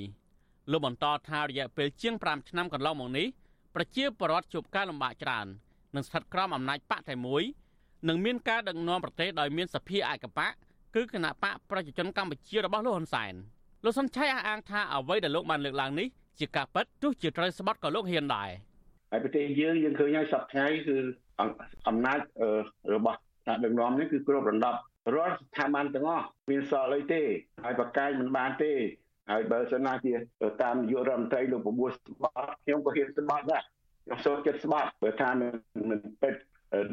[0.70, 3.26] លោកបន្តថារយៈពេលជាង5ឆ្នាំកន្លងមកនេះ
[3.74, 5.46] ប្រជាពលរដ្ឋជួបការលំបាកច្រើន
[5.96, 7.42] និងស្ថិតក្រោមអំណាចបកតែមួយ
[8.08, 10.52] និងមានការដឹកនាំប្រទេសដោយមានសភាឯកបក
[10.94, 13.34] គឺគណៈបកប្រជាជនកម្ពុជារបស់លោកហ៊ុនសែន
[13.84, 16.06] លោកសុនឆៃអះអាងថាអ្វីដែលលោកបានលើកឡើងនេះ
[16.40, 18.50] ជាការពិតទោះជាត្រូវស្បត់ក៏លោកហ៊ានដែរ
[19.10, 20.96] ហើយប្រទេសយើងយើងឃើញហើយសប្តាហ៍គឺ
[21.88, 22.18] អំណាច
[22.94, 24.78] របស់ថ្នាក់ដឹកនាំនេះគឺគ្របដណ្ដប់
[25.14, 27.22] រាល់ស្ថាប័នទាំងអស់មានសល់អីទេ
[27.64, 28.72] ហើយប្រកាយមិនបានទេ
[29.30, 30.12] ហើយបើសិនណាជា
[30.62, 33.62] តាមនាយករដ្ឋមន្ត្រីលោកបបួលស្បត់ខ្ញុំក៏ហ៊ានស្បត់ដែរ
[34.08, 36.34] ខ្ញុំសូមចិត្តស្បត់បើថាមិនពិត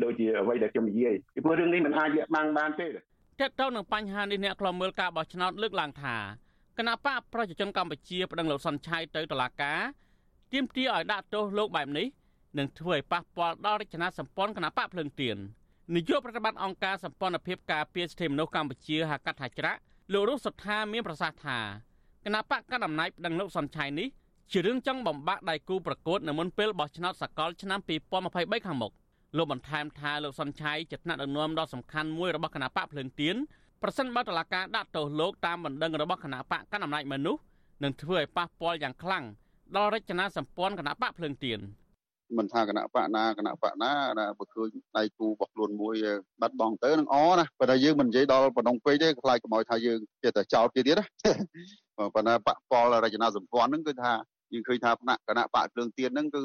[0.03, 6.17] ដូចជាអ្វីដែលខ្ញុំនិយាយពីព្រោះរឿងនេះមិនអាចលាក់បាំងបានទេតើតើនឹងបញ្ហានេះអ្នកខ្លំមើលការបោះឆ្នោតលើកឡើងថា
[6.77, 9.79] គណៈបកប្រជាជនកម្ពុជាប្តឹងលោកសុនឆៃទៅតុលាការ
[10.53, 12.07] ទាមទារឲ្យដាក់ទោសលោកបែបនេះ
[12.57, 15.37] នឹងធ្វើឲ្យប៉ះពាល់ដល់រចនាសម្ព័ន្ធគណៈបកភ្លើងទៀន
[15.95, 19.79] នាយកប្រតិបត្តិអង្គការសម្ព័ន្ធភាពការពារសិទ្ធិមនុស្សកម្ពុជាហៅកាត់ថាច្រាក់
[20.13, 21.59] លោករស់សុថាមានប្រសាសន៍ថា
[22.25, 24.07] គណៈបកកណ្ដាលអំណាចប្តឹងលោកសុនឆៃនេះ
[24.51, 27.79] ជារឿងចង់បំបាក់ដៃគូប្រកួតនៅមុនពេលបោះឆ្នោតសកលឆ្នាំ
[28.23, 28.91] 2023ខាងមុខ
[29.37, 33.35] លោកបន្ថែមថាលោកសុនឆៃជាថ្នាក់ដឹកនាំដ៏សំខាន់មួយរបស់គណៈបកភ្លើងទៀន
[33.81, 37.41] ប្រសិនបើតុលាការដាក់ទោសលោកតាមបណ្ដឹងរបស់គណៈបកកណ្ដាលអំណាចមនុស្ស
[37.83, 39.23] នឹងធ្វើឲ្យប៉ះពាល់យ៉ាងខ្លាំង
[39.75, 41.59] ដល់រចនាសម្ព័ន្ធគណៈបកភ្លើងទៀន
[42.37, 45.95] មិនថាគណៈបកណាគណៈបកណាណាបើឃើញដៃគូរបស់ខ្លួនមួយ
[46.41, 51.05] បាត់បង់ទៅនឹងអណាប៉ុន្តែយើងមិននិយាយដល់ប៉ុណ្ណឹងពេកទេខ្លាចកុំឲ្យថាយើងចេះតែចោតគេទៀតណា
[52.15, 54.11] ប៉ុន្តែបកពលរចនាសម្ព័ន្ធហ្នឹងគឺថា
[54.53, 56.41] យើងឃើញថាគណៈគណៈបកគ្រឿងទៀនហ្នឹងគឺ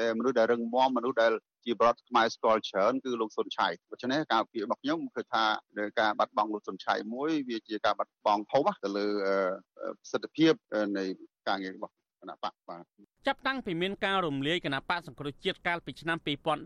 [0.00, 1.32] ដែលមនុស្សដែលរឹងមាំមនុស្សដែល
[1.64, 5.44] ជាបរដ្ឋខ្មែរស្គាល់ច្រើនគឺលោកសុនឆៃដូច្នេះការពីរបស់ខ្ញុំគឺថា
[6.00, 9.06] ការបាត់បង់លោកសុនឆៃមួយវាជាការបាត់បង់ធំទៅលើ
[9.98, 10.52] ប្រសិទ្ធភាព
[10.98, 11.04] នៃ
[11.48, 12.82] ការងាររបស់គណៈបកបាទ
[13.26, 16.18] ចាប់តាំងពីមានការរំលាយគណៈបកសង្គ្រោះជាតិកាលពីឆ្នាំ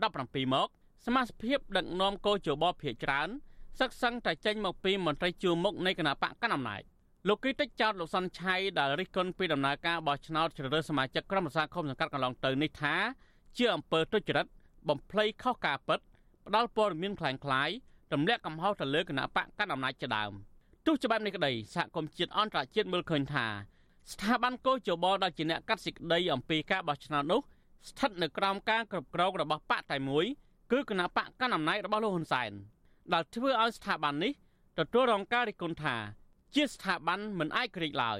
[0.03, 0.67] 2017មក
[1.05, 3.29] សមាជិកដឹកនាំកោជបភាគច្រើន
[3.79, 6.81] សឹកសឹងតែចេញមកពីមន្ត្រីជួរមុខនៃគណៈបកកណ្ដាលអំណាច
[7.28, 12.94] លោកគីតិចចោតលោកសុនឆៃដែលរិះគន់ពីដំណើរការបោះឆ្នោតជ្រើសរើសសមាជិកក្រុមប្រឹក្សាឃុំសង្កាត់កន្លងទៅនេះថា
[13.56, 14.46] ជាអំពើទុច្ចរិត
[14.88, 16.00] បំភ្លៃខុសការពិត
[16.46, 17.70] ផ្ដាល់ព័ត៌មានคล้ายคล้าย
[18.12, 20.32] ទម្លាក់កំហុសទៅលើគណៈបកកណ្ដាលអំណាចជាដើម
[20.86, 23.46] ទោះច្បាប់នេះក្តីសហគមន៍ជាតិអន្តរជាតិមើលឃើញថា
[24.12, 27.40] ស្ថាប័នកោជបដែលជាអ្នកកាត់សេចក្តីអំពីការបោះឆ្នោតនោះ
[27.88, 30.24] ស្ថិតនៅក្រោមការគ្រប់គ្រងរបស់បកតែមួយ
[30.72, 32.50] គឺគណៈបកកណ្ដាលអំណាចរបស់លោកហ៊ុនសែន
[33.12, 34.32] ដែលធ្វើឲ្យស្ថាប័ននេះ
[34.78, 35.96] ទទួលរងការរិះគន់ថា
[36.55, 38.19] ជាស្ថាប័នមិនឯករាជ្យឡើយ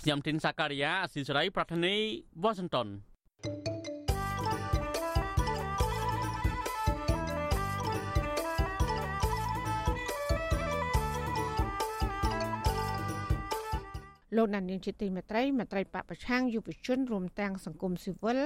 [0.00, 1.94] ខ្ញុំទីនសាការីយ៉ាអស៊ីសេរី ប្រធានី
[2.42, 2.88] វ៉ាស៊ីនតោន
[14.36, 18.38] លោកណានៀងជាទីមេត្រីមេត្រីបពប្រឆាំងយុវជនរួមទាំងសង្គមស៊ីវិល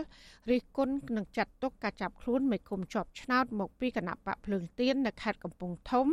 [0.50, 6.06] រិះគន់នឹងចាត់ទុកការចាប់ខ្លួនមេឃុំជាប់ឆ្នោតមកពីគណៈបកភ្លើងទៀននៅខេត្តកំពង់ធំ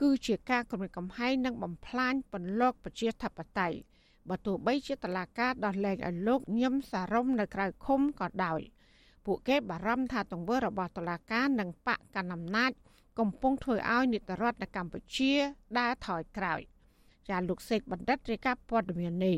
[0.00, 3.78] គឺជាការគំរាមកំហែងនិងបំផ្លាញពន្លកប្រជាធិបតេយ្យ
[4.28, 8.60] បើទោះបីជាតឡាការដោះលែងឲ្យលោកញឹមសារំនៅក្រៅឃុំក៏ដោយ
[9.26, 12.72] ពួកគេបារម្ភថាទង្វើរបស់តឡាការនិងបកកណ្ដាលអំណាច
[13.18, 15.32] កំពុងធ្វើឲ្យនីតិរដ្ឋនៅកម្ពុជា
[15.78, 16.60] ដើរថយក្រោយ។
[17.28, 19.36] ចាលោកសេកបណ្ឌិតរាយការណ៍ព័ត៌មាននេះ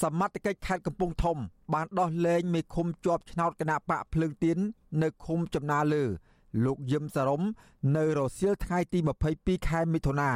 [0.00, 1.36] សមត្ថកិច្ចខេត្តកំពង់ធំ
[1.74, 4.58] បានដោះលែងមេឃុំជាប់ឆ្នោតគណៈបកភ្លើងទៀន
[5.02, 6.04] នៅឃុំចំណាលើ
[6.64, 7.42] លោកយឹមសារំ
[7.96, 8.98] នៅរសៀលថ្ងៃទី
[9.34, 10.30] 22ខែមិថុនា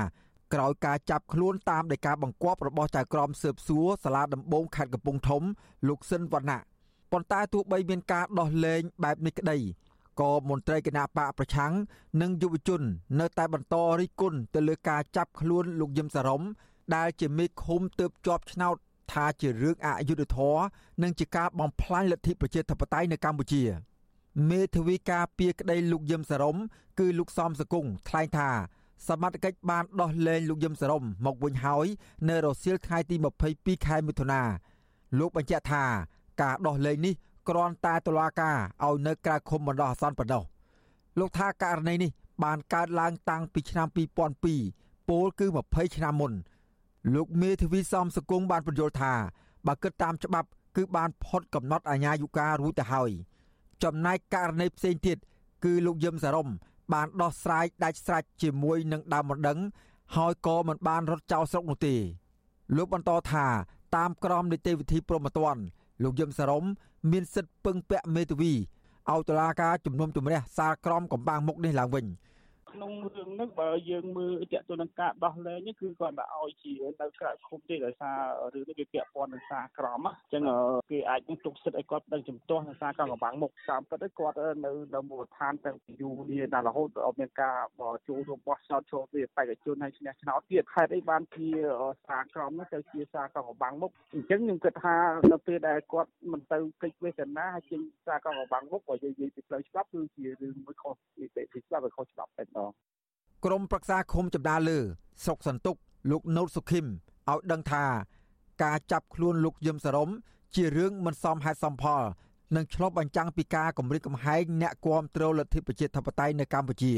[0.54, 5.42] ក្រោយការចាប់ខ្លួនតាមដីកាបង្គាប់របស់ចៅក្រមស៊ើបសួរសាលាដំបងខេត្តកំពង់ធំ
[5.88, 6.60] លោកស៊ិនវណ្ណៈ
[7.12, 9.58] ប៉ុន្តែទោះបីមានការដោះលែងបែបនេះក្តី
[10.20, 11.72] ក៏មន្ត្រីគណៈបកប្រឆាំង
[12.22, 12.83] និងយុវជន
[13.20, 16.42] នៅតែបន្តរិះគន់ទៅលើការចាប់ខ្លួនលោកយឹមសារ៉ុម
[16.96, 18.77] ដែលជាមេឃុំទើបជាប់ឆ្នោត
[19.12, 20.62] ថាជារឿងអយុត្តិធម៌
[21.03, 23.62] និងជាការបំផ្លាញលទ្ធិប្រជាធិបតេយ្យនៅកម្ពុជា
[24.50, 26.57] មេធាវីការពារក្តីលោកយឹមសារ៉ុម
[26.98, 28.50] គឺលោកសំសកុងថ្លែងថា
[29.09, 31.87] សមត្ថកិច្ចបានដោះលែងលោកយឹមសារ៉ុមមកវិញហើយ
[32.29, 33.16] នៅរសៀលថ្ងៃទី
[33.50, 34.42] 22ខែមិថុនា
[35.18, 35.85] លោកបញ្ជាក់ថា
[36.42, 37.14] ការដោះលែងនេះ
[37.48, 40.42] គ្រាន់តែតុលាការឲ្យនៅក្រៅឃុំបណ្ដោះអាសន្នប៉ុណ្ណោះ
[41.18, 42.11] លោកថាករណីនេះ
[42.44, 43.88] បានកើតឡើងតាំងពីឆ្នាំ
[44.48, 46.33] 2002ពោលគឺ20ឆ្នាំមុន
[47.14, 49.12] លោកមេធាវីសំសកុងបានបញ្យល់ថា
[49.66, 53.11] បើគិតតាមច្បាប់ គឺបានផុតកំណត់អាញាយុការួចទៅហើយ
[53.83, 55.18] ចំណែកករណីផ្សេងទៀត
[55.64, 56.48] គឺលោកយឹមសារំ
[56.92, 59.59] បានដោះស្រាយដាច់ស្រេចជាមួយនឹងដើមម្ដង
[60.16, 61.94] ហើយក៏មិនបានរត់ចោលស្រុកនោះទេ
[62.76, 63.46] លោកបន្តថា
[63.96, 65.62] តាមក្រមនីតិវិធីព្រហ្មទណ្ឌ
[66.02, 66.64] លោកយឹមសារំ
[67.12, 68.52] មានសិទ្ធិពឹងពាក់មេធាវី
[69.11, 72.04] ឲ្យតុលាការជំនុំជម្រះសាលក្រមកំបាំងមុខនេះឡើងវិញ។
[72.74, 78.18] ក្នុងរឿងនេះបើយើងមើលតាក់ទងនឹងការដោះលែងនេះគឺគាត់មកឲ្យជានៅក្រៅឃុំទេដោយសារ
[78.54, 80.42] រឿងនេះវាពាក់ព័ន្ធនឹងសារក្រមអញ្ចឹង
[80.90, 91.48] គេអាចនឹងទុកសិទ្ធឲ្យគាត់ដឹងចំទាស់នឹងសារក្រមកំបាំងមុខតាមពិតគាត់នៅនៅមូលដ្ឋានតាំងពីយូរនេះដល់រហូតដល់មានការបចូលរួមបោះឆ្នោតចូលពីបេក្ខជនហើយឈ្នះឆ្នោតទៀតហេតុអីបានជា
[92.08, 94.96] សារក្រមនោះទៅជាសារក្រមកំបាំងមុខអញ្ចឹងខ្ញុំគិតថា
[95.32, 102.63] នៅពេលដែលគាត់មិនទៅកិច្ចវេទនាហើយជាសារក្រមកំបាំងមុខបើនិយាយពីផ្លូវច្បាប់គឺជារឿងមួយខុសពីពីច្បាប់ខុសច្បាប់តែម្ដង
[103.44, 104.79] ក្រមប្រឹក្សាឃុំចំដាលើ
[105.24, 105.77] ស្រុកសន្ទុក
[106.11, 106.87] លោកណូតសុខឹម
[107.31, 107.85] ឲ្យដឹងថា
[108.62, 110.11] ការចាប់ខ្លួនលោកយឹមសរម
[110.55, 112.03] ជារឿងមិនសមហេតុសមផល
[112.57, 116.94] និងឆ្លុះបញ្ចាំងពីការគម្រិតកំហែងអ្នកគាំទ្រលទ្ធិប្រជាធិបតេយ្យនៅកម្ពុជា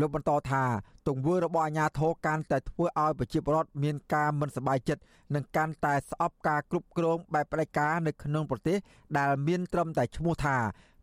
[0.00, 0.64] លោកបន្តថា
[1.08, 5.02] ទង្វើរបស់អាញាធរកាន់តែធ្វើឲ្យប្រជាពលរដ្ឋមានការមិនសប្បាយចិត្ត
[5.34, 8.78] និងកាន់តែស្អប់ការគ្រប់គ្រងបែបផ្ដាច់ការនៅក្នុងប្រទេស
[9.18, 10.56] ដែលមានត្រឹមតែឈ្មោះថា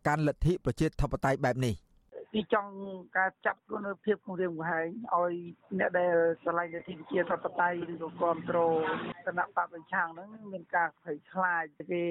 [0.08, 1.76] កាន់លទ្ធិប្រជាធិបតេយ្យបែបនេះ។
[2.34, 2.72] ទីចង់
[3.18, 5.34] ការចាប់ខ្លួននៅភាពគម្រាមកំហែងឲ្យ
[5.80, 8.78] អ្នកដែលឆ្លៃលទ្ធិប្រជាធិបតេយ្យឬក៏គ្រប់គ្រង
[9.26, 12.04] គណៈបកប្រឆាំងហ្នឹងមានការភ័យខ្លាចគេ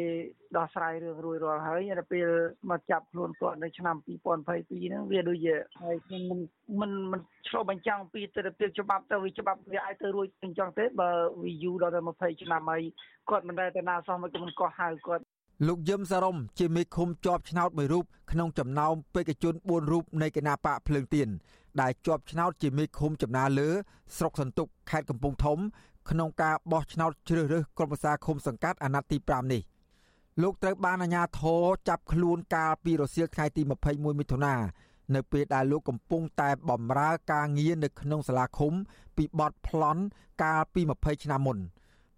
[0.57, 2.29] ដោះស្រាយរឿងរួចរាល់ហើយដល់ពេល
[2.71, 6.41] មកចាប់ខ្លួនគាត់នៅឆ្នាំ2022ហ្នឹងវាដូចជាហើយខ្ញុំមិន
[6.81, 11.11] មិនមិនឆ្លុះបញ្ចាំងពីទស្សនវិជ្ជាច្បាប់ទៅវាច្បាប់វាអាចទៅរួចអញ្ចឹងទេបើ
[11.43, 12.01] វាយូរដល់ទៅ
[12.37, 12.83] 20ឆ្នាំហើយ
[13.31, 15.25] គាត់មិនដែលទៅណាសោះមកមិនកោះហៅគាត់
[15.65, 21.29] លោកយឹមសារំជាមេឃុំជាប់ឆ្នោតមួយរូបក្នុងចំណោមបេក្ខជន4រូបនៃគណៈបកភ្លើងទៀន
[21.81, 23.69] ដែលជាប់ឆ្នោតជាមេឃុំចំណាលើ
[24.17, 25.59] ស្រុកសន្ទុកខេត្តកំពង់ធំ
[26.11, 29.63] ក្នុងការបោះឆ្នោតជ្រើសរើសក្រុមប្រឹក្សាឃុំសង្កាត់អាណត្តិទី5នេះ
[30.43, 34.55] លោកត្រូវបានអាជ្ញាធរចាប់ខ្លួនកាលពីរសៀលថ្ងៃទី21មិថុនា
[35.15, 38.73] នៅពេលដែលលោកកំពុងតែបម្រើការងារនៅក្នុងសាលាឃុំ
[39.17, 40.03] ពីបទប្លន់
[40.43, 41.59] កាលពី20ឆ្នាំមុន។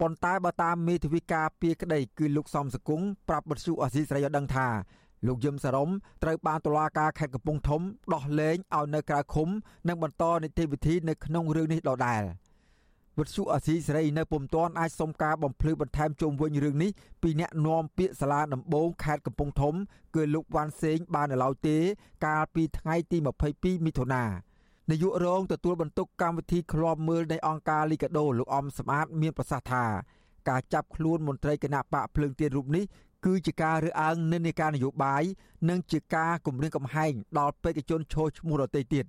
[0.00, 4.68] ប៉ុន្តែបើតាមមេធាវីការពីក្តីគឺលោកសំសកុងប្រាប់បទសុអសីស្រីឲ្យដឹងថា
[5.26, 5.88] លោកយឹមសារំ
[6.22, 7.82] ត្រូវបានតុលាការខេត្តកំពង់ធំ
[8.14, 9.48] ដោះលែងឲ្យនៅក្រៅឃុំ
[9.88, 12.22] និងបន្តនីតិវិធីនៅក្នុងរឿងនេះដដែល
[13.18, 16.90] វត្តសុអសីសេរីនៅពុំទាន់អាចសុំការបំភ្លឺបន្ថែមជុំវិញរឿងនេះ
[17.22, 19.74] ពីអ្នកនាំពាក្យសាលាដំបងខេត្តកំពង់ធំ
[20.14, 21.76] គឺលោកវ៉ាន់សេងបាននៅឡើយទេ
[22.26, 23.18] កាលពីថ្ងៃទី
[23.52, 24.24] 22មិថុនា
[24.90, 29.84] នាយករងទទួលបន្ទុកកម្មវិធីឃ្លាំមើលនៃអង្គការលីកាដូលោកអំសម្បត្តិមានប្រសាសន៍ថា
[30.48, 32.84] ការចាប់ខ្លួនមន្ត្រីគណៈបកភ្លើងទៀនរូបនេះ
[33.26, 35.22] គឺជាការរើសអើងនិន្នាការនយោបាយ
[35.68, 39.04] និងជាការគំរាមកំហែងដល់បេក្ខជនឈរឈ្មោះរតីទៀត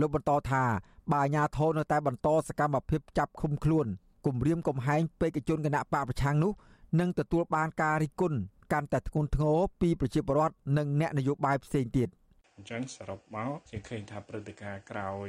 [0.00, 0.64] លោកបន្តថា
[1.12, 3.86] បើអាញាធរនៅតែបន្តសកម្មភាពចាប់ឃុំខ្លួន
[4.26, 6.52] គំរាមកំហែងបេក្ខជនគណៈបកប្រឆាំងនោះ
[7.00, 8.38] នឹងទទួលបានការរិះគន់
[8.72, 12.08] កាន់តែធ្ងន់ធ្ងរពីប្រជាពលរដ្ឋនិងអ្នកនយោបាយផ្សេងទៀត។
[12.56, 15.28] អញ្ចឹងសរុបមកជាឃើញថាព្រឹត្តិការណ៍ក្រោយ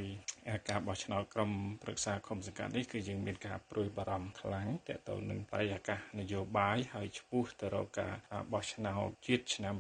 [0.69, 1.51] ការបោះឆ្នោតក្រុម
[1.83, 8.13] ប្រឹក្សាឃុំសង្កាត់នេះគឺយើងមានការព្រួយបារម្ភខ្លាំងទាក់ទងនឹងបរិយាកាសនយោបាយហើយឆ្ពោះទៅរកការ
[8.53, 9.75] បោះឆ្នោតជាតិឆ្នាំ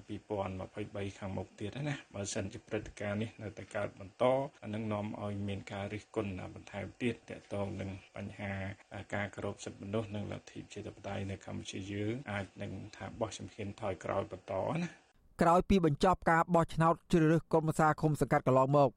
[0.57, 4.23] 2023ខាងមុខទៀតណាបើសិនជាព្រឹត្តិការណ៍នេះនៅតែកើតបន្ត
[4.73, 8.53] នឹងនាំឲ្យមានការរិះគន់បន្ថែមទៀតទាក់ទងនឹងបញ្ហា
[9.15, 14.53] ការគោរពសិទ្ធិមនុស្សនិងលទ្ធិប្រជាធិបតេយ្យនៅកម្ពុជាយើងអាចនឹងថាបោះជំហានថយក្រោយបន្ត
[14.83, 15.02] ណា
[15.41, 18.89] ក្រោយពីបញ្ចប់ការបោះឆ្នោតជ្រើសរើសក្រុមប្រឹក្សាឃុំសង្កាត់កន្លងមក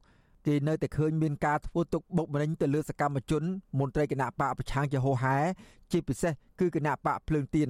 [0.47, 3.43] គេនៅតែឃើញមានការធ្វើទុកបុកម្នេញទៅលើសកម្មជន
[3.79, 5.37] មន្ត្រីគណៈបកប្រឆាំងជាហោហែ
[5.91, 7.69] ជាពិសេសគឺគណៈបកភ្លើងទៀន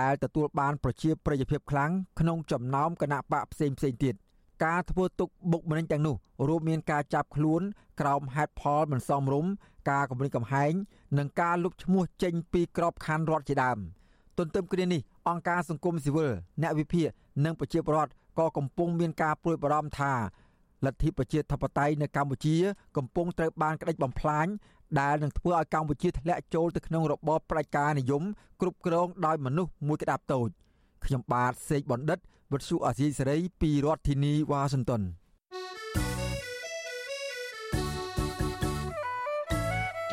[0.00, 4.14] ដែលទទួលបានប្រជាប្រិយភាពខ្លាំងក្នុងចំណោមគណៈបកផ្សេងផ្សេងទៀត
[4.64, 6.16] ការធ្វើទុកបុកម្នេញទាំងនោះ
[6.48, 7.62] រួមមានការចាប់ខ្លួន
[8.00, 9.52] ក្រោមហេតុផលមិនសមរម្យ
[9.90, 10.72] ការគំរាមកំហែង
[11.18, 13.78] និងការលុបឈ្មោះចេញពីក្របខ័ណ្ឌរដ្ឋជាដើម
[14.38, 17.08] ទន្ទឹមគ្នានេះអង្គការសង្គមស៊ីវិលអ្នកវិភាគ
[17.44, 20.12] និងប្រជាពលរដ្ឋក៏កំពុងមានការព្រួយបារម្ភថា
[20.84, 22.56] លទ្ធិប្រជាធិបតេយ្យនៅកម្ពុជា
[22.96, 24.46] កំពុងត្រូវបានក្តិចបំផ្លាញ
[25.00, 28.22] ដែលនឹងធ្វើឲ្យកម្ពុជាធ្លាក់ចូលទៅក្នុងរបបផ្ដាច់ការនិយម
[28.60, 30.48] គ្រប់គ្រងដោយមនុស្សមួយក្តាប់តូច
[31.04, 32.18] ខ្ញុំបាទសេកបណ្ឌិត
[32.52, 35.02] វិទ្យុអាស៊ីសេរីពីរដ្ឋធានីវ៉ាស៊ីនតោន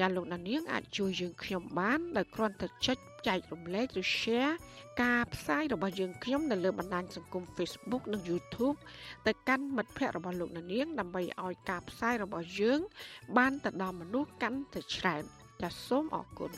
[0.00, 4.54] ចាលោកអ្នកនាងអាចជួយយើងខ្ញុំបានដោយគ្រាន់តែចុចចែករំលែកឬ share
[5.02, 8.76] ការផ្សាយរបស់យើងខ្ញុំនៅលើបណ្ដាញសង្គម Facebook និង YouTube
[9.26, 12.80] ទៅកាន់មិត្តភ័ក្តិរបស់លោកអ្នកនាងដើម្បីឲ្យការផ្សាយរបស់យើង
[13.36, 15.22] បានទៅដល់មនុស្សកាន់តែច្រើន
[15.62, 16.52] ចាសសូមអរគុណ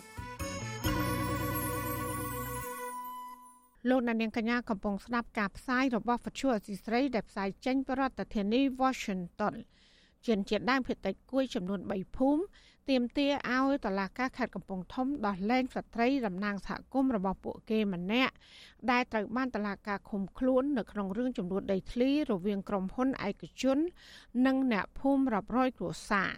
[3.88, 9.54] លោកអ្នកនាងកញ្ញាកំពុងស្ដាប់ការផ្សាយរបស់វិទ្យុអសីស្រីដែលផ្សាយចេញពីរដ្ឋធានី Washington
[10.26, 12.42] ជាជាតិដើមភេតិចគួយចំនួន3ភូមិ
[12.90, 18.34] ទាមទារឲ្យតឡាការខេត្តកំពង់ធំដោះលែងស្ត្រីតំណាងសហគមន៍របស់ពួកគេម្នាក់
[18.90, 23.78] ដែលត្រូវបានតឡាការឃុំខ្លួននៅក្នុងរឿងចំនួនដីធ្លីរវាងក្រុមហ៊ុនឯកជន
[24.46, 26.30] និងអ្នកភូមិរាប់រយគ្រួសារ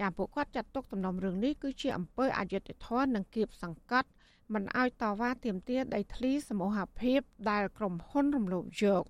[0.00, 4.08] ចាពួកគាត់ចាត់ទុកដំណុំរឿងនេះគឺជាអំពើអយុត្តិធម៌និងគៀបសង្កត់
[4.54, 7.20] មិនឲ្យតវ៉ាទាមទារដីធ្លីសមូហភាព
[7.50, 9.02] ដែលក្រុមហ៊ុនរំលោភយក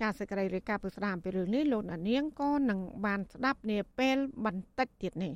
[0.00, 5.34] ចាសសេចក្តីរាយការណ៍ពីស្ដាមពីរឿងនេះលោកនាងក៏នឹងបានស្ដាប់នាពេលបន្តិចទៀតនេះ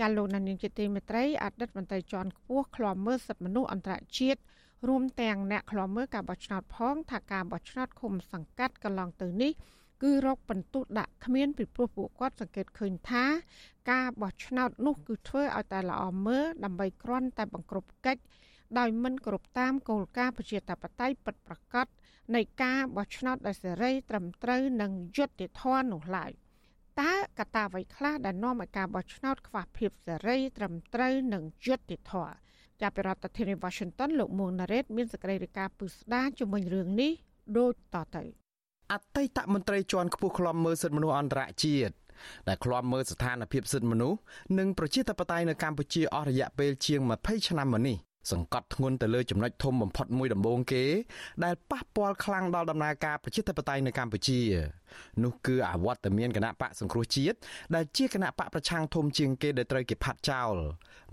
[0.00, 4.40] ចាលោកនានីជាទីមេត្រីអតីតមន្ត្រីជាន់ខ្ពស់ឃ្លាំមើលសិទ្ធិមនុស្សអន្តរជាតិ
[4.88, 9.52] រួមទាំងអ្នកឃ្លាំមើលការបោះឆ្នោតផងថាការបោះឆ្នោតឃុំសង្កាត់កន្លងទៅនេះ
[10.02, 13.24] គឺរកបន្ទុះដាក់គ្មានពីព្រោះពួកគាត់សង្កេតឃើញថា
[13.90, 18.22] ការបោះឆ្នោតនោះគឺធ្វើឲ្យតែល្អមើលដើម្បីគ្រាន់តែបង្ក្រប់កិច្ច
[18.78, 21.86] ដោយមិនគោរពតាមគោលការណ៍ប្រជាធិបតេយ្យពិតប្រាកដ
[22.34, 26.32] នៃការបោះឆ្នោតដោយសេរីត្រឹមត្រូវនិងយុត្តិធម៌នោះឡើយ
[27.00, 32.34] តើកត្តាអ្វីខ្លះដែលនាំឲ្យការបោះឆ្នោតខ្វះភាពសេរីត្រឹមត្រូវនិងយុត្តិធម៌
[32.80, 37.12] ចាប់ពីរដ្ឋធានី Washington លោកមួងណារ៉េតមានសេចក្តីរាយការណ៍ពឹស្ដាជំវិញរឿងនេះ
[37.58, 38.24] ដូចតទៅ
[38.92, 41.94] អតីតមន្ត្រីជាន់ខ្ពស់ខ្លំមើលសិទ្ធិមនុស្សអន្តរជាតិ
[42.48, 44.18] ដែលឃ្លាំមើលស្ថានភាពសិទ្ធិមនុស្ស
[44.58, 47.96] និងប្រជាធិបតេយ្យនៅកម្ពុជាអស់រយៈពេលជាង20ឆ្នាំមកនេះ
[48.32, 50.84] សង្កត់ធ្ងន់ទៅលើចំណុចធំបំផុតមួយដំបូងគេ
[51.44, 54.40] ដែលប៉ះពាល់ខ្លាំងដល់ដំណើរការប្រជាធិបតេយ្យនៅកម្ពុជា
[55.24, 57.36] នោះគឺអវត្តមានគណៈបកសង្គ្រោះជាតិ
[57.74, 60.54] ដែលជាគណៈបកប្រឆាំងធំជាងគេដែលត្រូវគេផាត់ចោល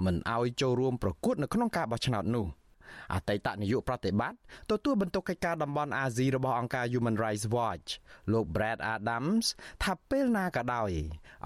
[0.05, 2.45] មិនឲ្យចូលរួមប្រកួតនៅក្នុងការបោះឆ្នោតនោះ។
[3.13, 4.37] អតីតនាយកប្រតិបត្តិ
[4.71, 7.89] ទទួលបន្ទុកកិច្ចការតំបន់អាស៊ីរបស់អង្គការ Human Rights Watch
[8.31, 9.45] លោក Brad Adams
[9.83, 10.91] ថាពេលណាក៏ដោយ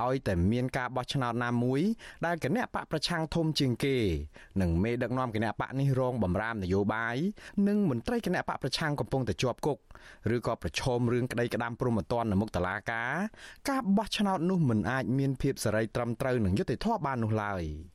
[0.04, 1.82] ឲ្យតែមានការបោះឆ្នោតណាមួយ
[2.26, 3.98] ដែលគណៈបកប្រឆាំងធំជាងគេ
[4.62, 7.18] និងមេដឹកនាំគណៈបកនេះរងបំរាមនយោបាយ
[7.68, 9.78] និងមន្ត្រីគណៈបកប្រឆាំងកំពុងតែជាប់គុក
[10.36, 13.14] ឬក៏ប្រឈមរឿងក្តីក្តាំព្រំប្រទាននៅមុខតុលាការ
[13.70, 17.64] ការបោះឆ្នោតនោះមិនអាចមានភាពសេរីត្រឹមត្រូវនិងយុត្តិធម៌បាននោះឡើយ។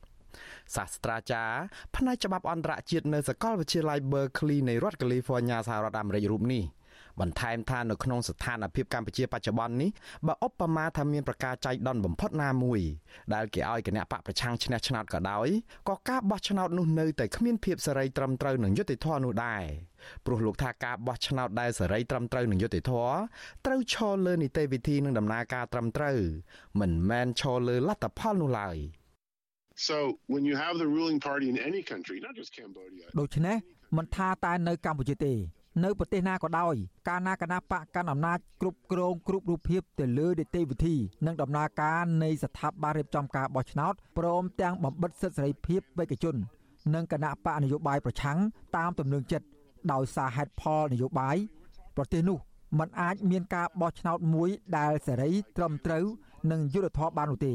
[0.75, 1.57] សាស្ត្រាចារ្យ
[1.95, 6.63] ផ្នែកច្បាប់អន្តរជាតិនៅសាកលវិទ្យាល័យ Berkeley នៃរដ្ឋ California សហរដ្ឋអាមេរិករូបនេះ
[7.21, 9.89] បន្ថែមថានៅក្នុងស្ថានភាពកម្ពុជាបច្ចុប្បន្ននេះ
[10.27, 12.79] បើឧបមាថាមានប្រការចៃដន្យបំផុតណាមួយ
[13.33, 15.47] ដែលគេឲ្យគណៈបកប្រឆាំងឈ្នះឆ្នោតក៏ដោយ
[15.89, 19.63] ក៏ការបោះឆ្នោតនោះនៅតែគ្មានភាពសេរីត្រឹមត្រូវនិងយុត្តិធម៌នោះដែរ
[20.25, 23.13] ព្រោះលោកថាការបោះឆ្នោតដែលសេរីត្រឹមត្រូវនិងយុត្តិធម៌
[23.65, 26.17] ត្រូវឈរលើនីតិវិធីនិងដំណើរការត្រឹមត្រូវ
[26.79, 28.77] មិនមែនឈរលើលទ្ធផលនោះឡើយ។
[29.77, 33.57] So when you have the ruling party in any country not just Cambodia ដូច្នេះ
[33.97, 35.33] មិនថាតែនៅកម្ពុជាទេ
[35.83, 36.75] នៅប្រទេសណាក៏ដោយ
[37.09, 46.35] ការណាគណៈបកកាន់អំណាចគ្រប់គ្រងគ្រប់រូបភាពទៅលើនីតិវិធីនិងដំណើរការនៃស្ថាប័នរៀបចំការបោះឆ្នោតព្រមទាំងបំបិតសិទ្ធិសេរីភាពបេក្ខជន
[46.95, 48.37] និងគណៈបកនយោបាយប្រឆាំង
[48.77, 49.45] តាមទំនឹងចិត្ត
[49.93, 51.37] ដោយសារហេតុផលនយោបាយ
[51.97, 52.37] ប្រទេសនោះ
[52.79, 56.05] มันអាចមានការបោះឆ្នោតមួយដែលសេរីត្រឹមត្រូវ
[56.51, 57.53] និងយុត្តិធម៌បាននោះទេ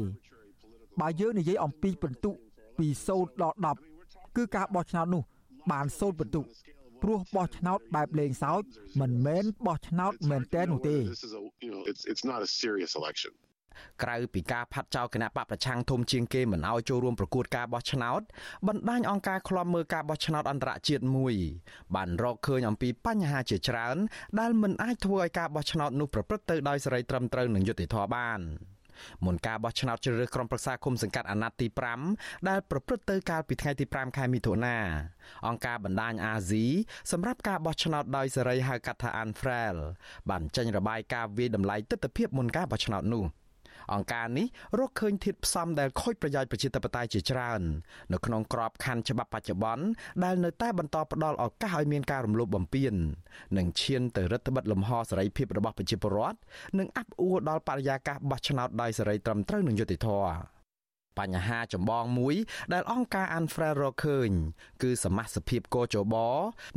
[1.01, 2.31] បើយើងនិយាយអំពីពិន្ទុ
[2.77, 3.57] ពី0ដល់
[3.95, 5.23] 10គឺការបោះឆ្នោតនោះ
[5.71, 6.41] បាន0ពិន្ទុ
[7.01, 8.63] ព្រោះបោះឆ្នោតបែបលេងសើច
[9.01, 10.97] មិនមែនបោះឆ្នោតមែនទែននោះទេ
[14.03, 18.21] ក្រៅពីការផាត់ចោលគណៈបកប្រឆាំងធំជាងគេមិនឲ្យចូលរួមប្រកួតការបោះឆ្នោត
[18.67, 21.35] បណ្ដាញអង្គការឃ្លាំមើលការបោះឆ្នោតអន្តរជាតិមួយ
[21.95, 23.97] បានរកឃើញអំពីបញ្ហាជាច្រើន
[24.39, 28.41] ដែលមិនអាចធ្វើឲ្យការបោះឆ្នោតនោះប្រព្រឹត្តទៅដោយសេរីត្រឹមត្រូវនិងយុត្តិធម៌បាន។
[29.25, 31.67] មុនការបោះឆ្នោតជ្រើសរើសក្រុមប្រឹក្សាគុំសង្កាត់អាណត្តិទី
[32.07, 34.77] 5ដែលប្រព្រឹត្តទៅកាលពីថ្ងៃទី5ខែមិថុនា
[35.47, 36.65] អង្គការបណ្ដាញអាស៊ី
[37.11, 39.77] សម្រាប់ការបោះឆ្នោតដោយសេរីហៅកាត់ថា Anfrel
[40.29, 43.25] បានចេញរបាយការណ៍វិយតម្លៃទស្សនវិជ្ជាមុនការបោះឆ្នោតនោះ
[43.93, 44.47] អង្គការនេះ
[44.79, 47.61] រកឃើញធាតុផ្សំដែលខូចប្រយោជន៍ប្រជាធិបតេយ្យជាច្រើន
[48.13, 49.85] នៅក្នុងក្របខ័ណ្ឌច្បាប់បច្ចុប្បន្ន
[50.23, 52.93] ដែលនៅតែបន្តផ្ដល់ឱកាសឲ្យមានការរំលោភបំពាន
[53.57, 56.37] និងឈានទៅរដ្ឋបិទលំហសេរីភាពរបស់ប្រជាពលរដ្ឋ
[56.79, 60.53] និងអាប់អួរដល់បរិយាកាសបោះឆ្នោតដោយសេរីត្រឹមត្រូវនិងយុត្តិធម៌
[61.19, 62.35] បញ្ហាចម្បងមួយ
[62.73, 64.29] ដែលអង្គការ Anfrel រកឃើញ
[64.83, 66.15] គឺសមាជិកកោជប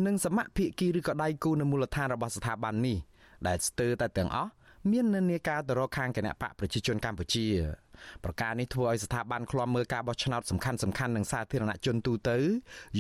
[0.07, 2.99] និងសមាភិកីឬក៏ដៃគូនៅមូលដ្ឋានរបស់ស្ថាប័ននេះ
[3.47, 4.51] ដែលស្ទើរតែទាំងអស់
[4.93, 7.47] មាននិន្នាការទៅរកខាងគណៈបកប្រជាជនកម្ពុជា
[8.25, 12.37] ប្រការនេះធ្វើឲ្យស្ថាប័នឃ្លាំមើលការបោះឆ្នោតសំខាន់សំខាន់នឹងសាធារណជនទូទៅ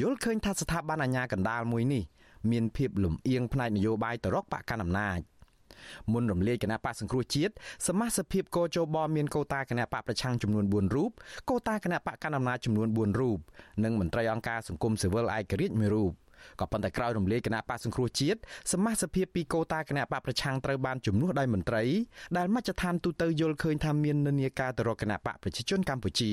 [0.00, 2.02] យល់ឃើញថាស្ថាប័នអាជ្ញាកណ្ដាលមួយនេះ
[2.50, 5.20] មានភាពលំអៀងផ្នែកនយោបាយទៅរកបកកណ្ដាលអំណាច
[6.12, 7.52] មុនរំលាយគណៈបកសង្គ្រោះជាតិ
[7.86, 11.10] សមាជិកភាពកោជបមានកោតាគណៈបកប្រឆាំងចំនួន4រូប
[11.50, 13.38] កោតាគណៈបកកណ្ដាលអំណាចចំនួន4រូប
[13.84, 16.12] និងមន្ត្រីអង្គការសង្គមស៊ីវិលឯករាជ្យមួយរូប
[16.60, 18.38] ក៏ប៉ុន្តែក្រោយរំលាយគណៈបកសង្គ្រោះជាតិ
[18.72, 21.82] សមាជិកភាពពីកោតាគណៈបកប្រឆាំងត្រូវបានជំនួសដោយមន្ត្រី
[22.36, 26.32] ដែលមជ្ឈដ្ឋានទូទៅយល់ឃើញថាមាននិន្នាការទៅរកគណៈបកប្រជាជនកម្ពុជា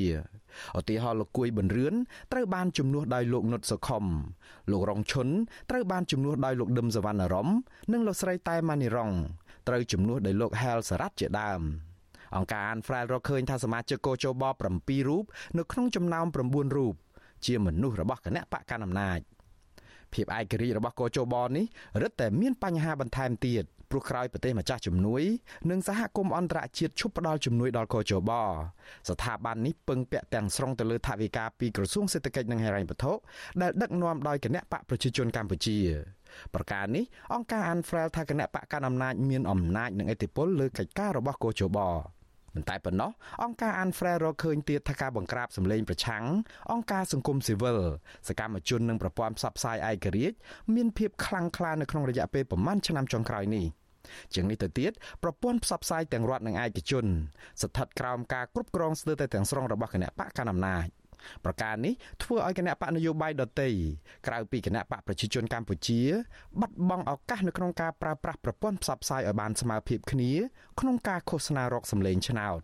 [0.80, 1.94] ឧទាហរណ៍លោកគួយប៊ុនរឿន
[2.32, 4.06] ត្រូវបានជំនួសដោយលោកនុតសុខុម
[4.72, 5.28] លោករងឈុន
[5.70, 7.48] ត្រូវបានជំនួសដោយលោកដឹមសវណ្ណរម
[7.92, 9.12] និងលោកស្រីតែម៉ានីរង
[9.68, 11.62] ត្រូវជំនួសដោយលោកហែលសារ៉ាត់ជាដើម
[12.36, 14.44] អង្គការអានហ្វ្រែលរកឃើញថាសមាជិកកោជប
[14.76, 15.24] 7រូប
[15.58, 16.96] នៅក្នុងចំណោម9រូប
[17.46, 19.20] ជាមនុស្សរបស់គណៈបកកណ្ដាលអំណាច
[20.14, 21.66] ភាពឯករាជ្យរបស់កោជបនេះ
[22.02, 25.24] រឹតតែមានបញ្ហាបន្ថែមទៀតព្រោះក្រោយប្រទេសម្ចាស់ជំនួយ
[25.70, 28.32] និងសហគមន៍អន្តរជាតិឈប់ផ្ដល់ជំនួយដល់កោជប
[29.10, 33.14] ស្ថាប័ននេះពឹងពាក់ទាំងស្រុងទៅលើថវិកាពីក្រសួងសេដ្ឋកិច្ចនិងហិរញ្ញវត្ថុ
[33.62, 35.78] ដែលដឹកនាំដោយគណៈបកប្រជាជនកម្ពុជា
[36.54, 37.04] ប្រការនេះ
[37.34, 41.80] អង្គការ Anfrel ថាគណៈបកកណ្ដាលអំណាចមានអំណាចនិងឥទ្ធិពលលើកិច្ចការរបស់កោជប
[42.56, 43.12] មិនតែប៉ុណ្ណោះ
[43.44, 46.24] អង្គការ Anfrel រកឃើញទៀតថាការបង្ក្រាបសម្លេងប្រឆាំង
[46.72, 47.80] អង្គការសង្គមស៊ីវិល
[48.28, 50.38] សកម្មជននិងប្រព័ន្ធផ្សព្វផ្សាយឯករាជ្យ
[50.76, 53.66] មានភាពខ្លាំងក្លានៅក្នុងរយៈពេលប្រមាណឆ្នាំចុងក្រោយនេះ
[54.34, 54.92] ជាងនេះទៅទៀត
[55.24, 57.06] ប្រព័ន្ធផ្សព្វផ្សាយទាំងរដ្ឋនិងឯកជន
[57.62, 60.88] ស្ថិតក្រោមការគ្រប់គ្រងស្ទើរតែទាំងស្រុងរបស់គណៈបកកណ្ដាលអំណាច
[61.46, 61.94] ប្រការនេះ
[62.24, 63.70] ធ្វើឲ្យគណៈបកនយោបាយដទៃ
[64.28, 66.02] ក្រៅពីគណៈបកប្រជាជនកម្ពុជា
[66.60, 70.32] បាត់បង់ឱកាសនៅក្នុងការប្រើប្រាស់ប្រព័ន្ធផ្សព្វផ្សាយឲ្យបានស្មើភាពគ្នា
[70.80, 72.60] ក្នុងការឃោសនារកសម្លេងឆ្នោត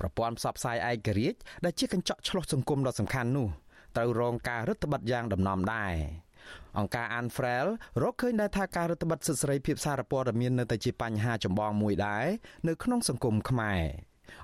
[0.00, 3.48] ប្រព័ន្ធផ្សព្វផ្សាយឯករាជ្យដែលជាកញ្ចក់ឆ្លុះសង្គមដ៏សំខាន់នោះ
[3.96, 5.94] ត្រូវរងការរឹតបន្តឹងយ៉ាងដំណំដែរ
[6.78, 7.66] អង្គការ Anfrel
[8.02, 12.26] រកឃើញដែរថាការរដ្ឋបတ်សិទ្ធិសេរីភាពសារព័ត៌មាននៅតែជាបញ្ហាចម្បងមួយដែរ
[12.68, 13.82] នៅក្នុងសង្គមខ្មែរ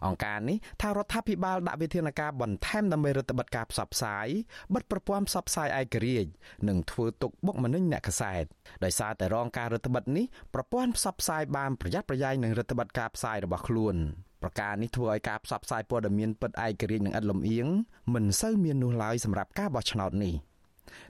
[0.06, 4.28] អង្គការនេះថារដ្ឋាភិបាលដាក់វិធានការបន្ថែមដើម្បីរដ្ឋបတ်ការផ្សព្វផ្សាយ
[4.74, 6.30] បិទប្រព័ន្ធផ្សព្វផ្សាយឯករាជ្យ
[6.68, 8.43] និងធ្វើទុកបុកម្នេញអ្នកកសែត
[8.84, 13.95] ដោយសារតែរងការរដ្ឋបတ်នេះប្រព័ន្ធផ្សព្វផ្សាយបានប្រយ័ត្នប្រយែងនឹងរដ្ឋបတ်ការផ្សាយរបស់ខ្លួន
[14.43, 17.68] ប្រការនេះធ្វើឲ្យការផ្សព្វផ្សាយព័ត៌មានពិតឯករាជ្យនិងឥតលំអៀង
[18.14, 20.36] មិនសូវមាននោះឡើយសម្រាប់ការបោះឆ្នោតនេះ។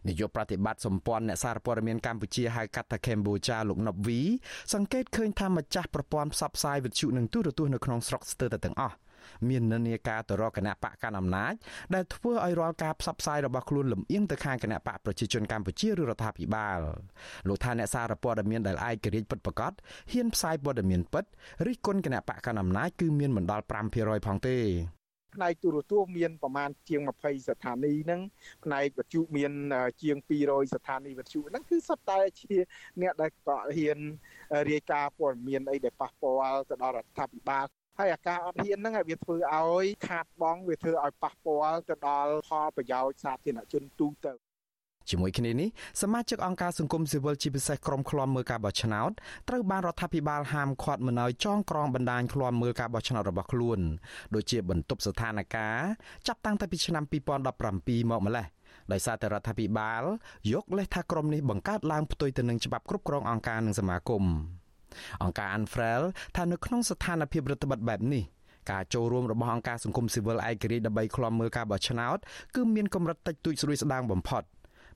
[0.08, 4.20] នាយកប្រតិបត្តិសម្ព័ន្ធអ្នកសារព័ត៌មានកម្ពុជាហៅកាត់ថាកម្ពុជាលោកណប់វី
[4.74, 8.96] សង្កេតឃើញថាម្ចាស់ប្រព័ន្ធផ្សព្វផ្សាយវិទ្យុនិងទូរទស្សន៍នៅក្នុងស្រុកស្ទើរតែទាំងអស់
[9.48, 11.52] មាននិន្នាការទៅរកគណៈបកកណ្ដាលអំណាច
[11.94, 16.78] ដែលធ្វើឲ្យរាល់ការផ្សព្វផ្សាយរបស់ខ្លួនលំអៀងទៅខាងគណៈបកប្រជាជនកម្ពុជាឬរដ្ឋាភិបាល
[17.48, 19.72] លោកថាអ្នកសារព័ត៌មានដែលឯករាជ្យពិតប្រាកដ
[20.12, 21.24] ហ៊ានផ្សាយព័ត៌មានពិត
[21.66, 23.64] រិះគន់គណៈបកកណ្ដាលអំណាចគឺមានមិនដល់
[23.96, 24.58] 5%ផងទេ
[25.34, 28.20] ផ្នែកទូរទស្សន៍មានប្រមាណជាង20ស្ថានីយ៍ហ្នឹង
[28.64, 29.52] ផ្នែកវិទ្យុមាន
[30.02, 30.16] ជាង
[30.46, 32.54] 200ស្ថានីយ៍វិទ្យុហ្នឹងគឺសុទ្ធតែជា
[33.02, 33.98] អ្នកដែលក៏ហ៊ាន
[34.70, 37.66] រាយការណ៍ព័ត៌មានអីដែលប៉ះពាល់ទៅដល់រដ្ឋាភិបាល
[37.98, 44.47] ហើយអាការអត់ហ៊ានហ្នឹងវាធ្វើឲ្យខាតបង់វាធ្វើឲ្យប៉ះពាល់ទៅដល់ផលប្រយោជន៍សាធារណជនទូទៅ
[45.10, 45.68] ជាមួយគ្នានេះ
[46.02, 49.10] សមាជិកអង្គការសង្គមស៊ីវិលជាពិសេសក្រុមឃ្លាំមើលការបោះឆ្នោត
[49.48, 53.78] ត្រូវបានរដ្ឋាភិបាលហាមឃាត់មិនឲ្យចងក្រងបណ្ដាញឃ្លាំមើលការបោះឆ្នោតរបស់ខ្លួន
[54.34, 55.80] ដូចជាបន្ទប់ស្ថានភាព
[56.26, 58.46] ចាប់តាំងតែពីឆ្នាំ2017មកម្លេះ
[58.92, 60.02] ដោយសារតែរដ្ឋាភិបាល
[60.52, 64.24] យកលេសថាក្រុមនេះបង្កើតឡើងផ្ទុយទៅនឹងច្បាប់គ្រប់គ្រងអង្គការនិងសមាគម
[65.22, 66.02] អង្គការ Anfrel
[66.36, 68.24] ថានៅក្នុងស្ថានភាពរដ្ឋបတ်បែបនេះ
[68.70, 72.18] ការចូលរួមរបស់អង្គការសង្គមស៊ីវិលឯករាជ្យដើម្បីឃ្លាំមើលការបោះឆ្នោត
[72.54, 74.42] គឺមានកម្រិតតិចតួចស្រួយស្ដាងបំផុត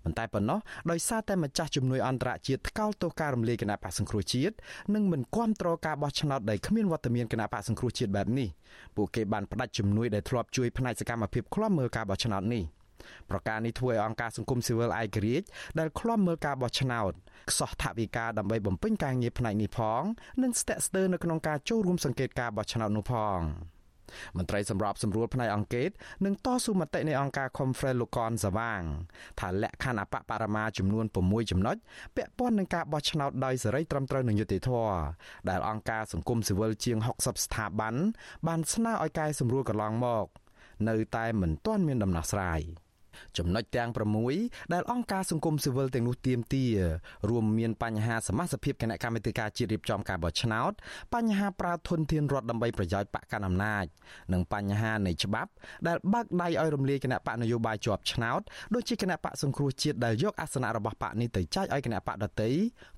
[0.05, 0.59] ប៉ុន្តែប៉ុណ្ណោះ
[0.91, 4.55] ដោយសារតែម្ចាស់ជំនួយអន្តរជាតិថ្កោលទោសការរំលាយគណៈបកសង្គ្រោះជាតិ
[4.95, 8.49] និងមិនគាំទ្រការបោះឆ្នោតដែលគ្មានវត្តមានគណៈបកសង្គ្រោះជាតិបែបនេះ
[8.97, 12.65] ពួកគេបានផ្ដាច់ជំនួយដែលធ្លាប់ជួយផ្នែកសកម្មភាពឃ្លាំមើលការបោះឆ្នោតនេះ
[13.31, 15.47] ប្រការនេះធ្វើឲ្យអង្គការសង្គមស៊ីវិលឯករាជ្យ
[15.79, 17.13] ដែលឃ្លាំមើលការបោះឆ្នោត
[17.51, 20.03] ខ្សោះថវិកាដើម្បីបំពេញការងារផ្នែកនេះផង
[20.43, 23.39] និងស្ទាក់ស្ទើរនៅក្នុងការចូលរួមសង្កេតការបោះឆ្នោតនោះផង។
[24.37, 25.89] មន្ត្រីសម្របសម្រួលផ្នែកអង្គការ
[26.25, 28.83] នឹងតស៊ូមតិនៃអង្គការ Conference លោកកនសវាង
[29.41, 31.77] ថាលក្ខខណ្ឌអបបរមាចំនួន6ចំណុច
[32.17, 34.97] ពាក់ព័ន្ធនឹងការបោះឆ្នោតដោយសេរីត្រឹមត្រូវនិងយុត្តិធម៌
[35.49, 37.95] ដែលអង្គការសង្គមស៊ីវិលជាង60ស្ថាប័ន
[38.47, 40.27] បានស្នើឲ្យកែសម្រួលកន្លងមក
[40.89, 42.61] នៅតែមិនទាន់មានដំណោះស្រាយ
[43.39, 43.91] ចំណុចទាំង
[44.31, 46.77] 6ដែលអង្គការសង្គមស៊ីវិលទាំងនោះទាមទារ
[47.31, 50.73] រួមមានបញ្ហាសមាជិកគណៈកម្មាធិការជាតិរៀបចំការបោះឆ្នោត
[51.15, 53.85] បញ្ហាប្រើធនធានរដ្ឋដើម្បីប្រយោជន៍បកកណ្ដាលអំណាច
[54.33, 55.51] និងបញ្ហានៃច្បាប់
[55.87, 58.41] ដែលបើកដៃឲ្យរំលាយគណៈបកនយោបាយជាប់ឆ្នោត
[58.75, 62.51] ដូចជាគណៈបកសង្គ្រោះជាតិដែលយកអាសនៈរបស់បកនេះទៅចែកឲ្យគណៈបកដទៃ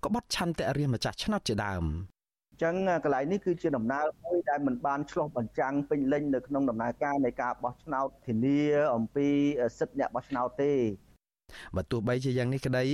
[0.04, 2.13] ក៏បាត់ឆន្ទៈរាជម្ចាស់ឆ្នោតជាដើម
[2.62, 2.74] ចឹង
[3.04, 8.60] កន្លែងនេះគឺជាដំណើរមួយដែលមិនបានឆ្លុះបញ្ចាំងពេញលេញនៅក្នុងដំណើរការនៃការបោះឆ្នោតធានា
[8.94, 9.28] អំពី
[9.78, 10.72] សិទ្ធិអ្នកបោះឆ្នោតទេ
[11.76, 12.84] បើទោះបីជាយ៉ាងនេះក្តី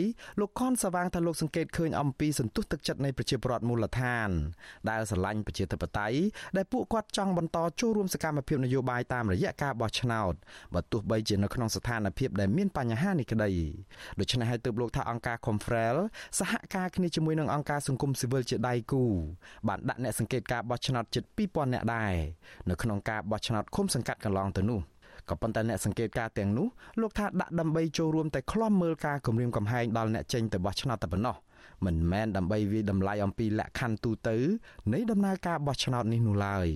[0.40, 4.30] លោកខនសវាងថាលោកសង្កេតឃើញអំពីសន្ទុះទឹកចិត្តនៃប្រជាពលរដ្ឋមូលដ្ឋាន
[4.90, 6.18] ដែលស្រឡាញ់ប្រជាធិបតេយ្យ
[6.56, 10.32] ដែលពួកគាត់ចង់បន្តចូលរួមសកម្មភាពនយោបាយតាមរយៈការបោះឆ្នោត
[10.74, 13.50] បើទោះបីជានៅក្នុងស្ថានភាពដែលមានបញ្ហានេះក្តី
[14.20, 15.96] ដូច្នេះហើយទើបលោកថាអង្គការ Confrel
[16.38, 19.04] សហការគ្នាជាមួយនឹងអង្គការសង្គមស៊ីវិលជាដៃគូ
[19.68, 22.14] បានដាក់អ្នកសង្កេតការបោះឆ្នោតជិត2000នាក់ដែរ
[22.70, 24.80] នៅក្នុងការបោះឆ្នោតឃុំសង្កាត់កន្លងទៅនោះ
[25.30, 26.66] ក៏ប៉ុន្តែអ្នកសង្កេតការទាំងនោះ
[27.00, 31.36] លោកថាដាក់ដើម្បីចូលរួមតែខ្លំមើលការគម្រាមកំហែងដល់អ្នកចេញទៅបោះឆ្នោតតែប៉ុណ្ណោះ
[31.86, 34.36] មិនមែនដើម្បីវិតម្លៃអំពីលក្ខខណ្ឌទូទៅ
[34.92, 36.68] នៃដំណើរការបោះឆ្នោតនេះនោះឡើយ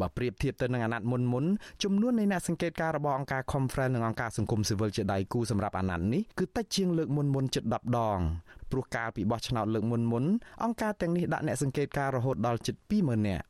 [0.00, 1.44] បើប្រៀបធៀបទៅនឹងអាណត្តិមុនមុន
[1.84, 8.20] ចំនួននៃអ្នកសង្កេតការរបស់អង្គការ Conference និងអង្គការសង្គមស៊ីវិលជាដៃគូសម្រាប់អាណត្តិនេះគឺតិចជាងលើកមុនមុនជិត10ដង
[8.70, 10.24] ព្រោះកាលពីបោះឆ្នោតលើកមុនមុន
[10.64, 13.44] អង្គការទាំងនេះដាក់អ្នកសង្កេតការរហូតដល់ជិត20000នាក់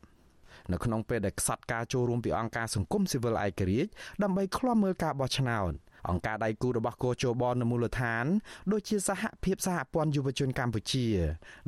[0.73, 3.91] នៅក្នុងពេលដែលខ្សត់ការចូលរួមពីអង្គការសង្គមស៊ីវិលឯករាជ្យ
[4.23, 5.73] ដើម្បីឃ្លាំមើលការបោះឆ្នោត
[6.11, 8.25] អង្គការដៃគូរបស់កោជបនៅមូលដ្ឋាន
[8.73, 11.07] ដូចជាសហភាពសហព័ន្ធយុវជនកម្ពុជា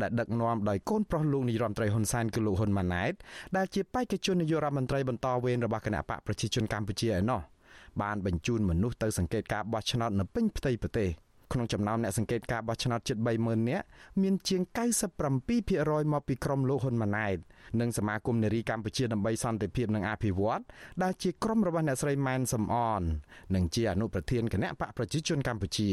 [0.02, 3.12] ដែលដឹកនាំដោយកូនប្រុសលោកនាយរដ្ឋមន្ត្រីហ៊ុនសែនគឺលោកហ៊ុនម៉ាណែត
[3.56, 7.40] ដែលជាបេក្ខជននាយករដ្ឋមន្ត្រីបន្តវេនរបស់គណៈបកប្រជាជនកម្ពុជាឯណោះ
[8.02, 11.08] បានបញ្ជូនមនុស្សទៅសង្កេតការបោះឆ្នោតនៅពេញផ្ទៃប្រទេស
[11.52, 13.84] ក្នុងចំណោមអ្នកសង្កេតការបោះឆ្នោតជិត30000នាក់
[14.22, 14.62] មានជាង
[15.18, 17.36] 97%មកពីក្រុមលោកហ៊ុនម៉ាណែត
[17.80, 20.62] និងសមាគមនារីកម្ពុជាដើម្បីសន្តិភាពនិងអភិវឌ្ឍ
[21.02, 23.02] ដែលជាក្រុមរបស់អ្នកស្រីម៉ែនសំអន
[23.54, 25.90] និងជាអនុប្រធានគណៈបកប្រជាជនកម្ពុជា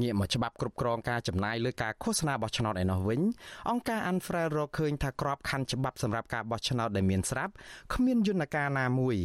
[0.00, 3.20] ងាកមកច្បាប់គ្រប់គ្រងការចំណាយលើការឃោសនាបោះឆ្នោតឯណោះវិញ
[3.70, 7.52] អង្គការ Anfrel រកឃើញថាក្របខ័ណ្ឌច្បាប់សម្រាប់ការបោះឆ្នោតដែលមានស្រាប់
[7.94, 9.16] គ្មានយន្តការណាមួយ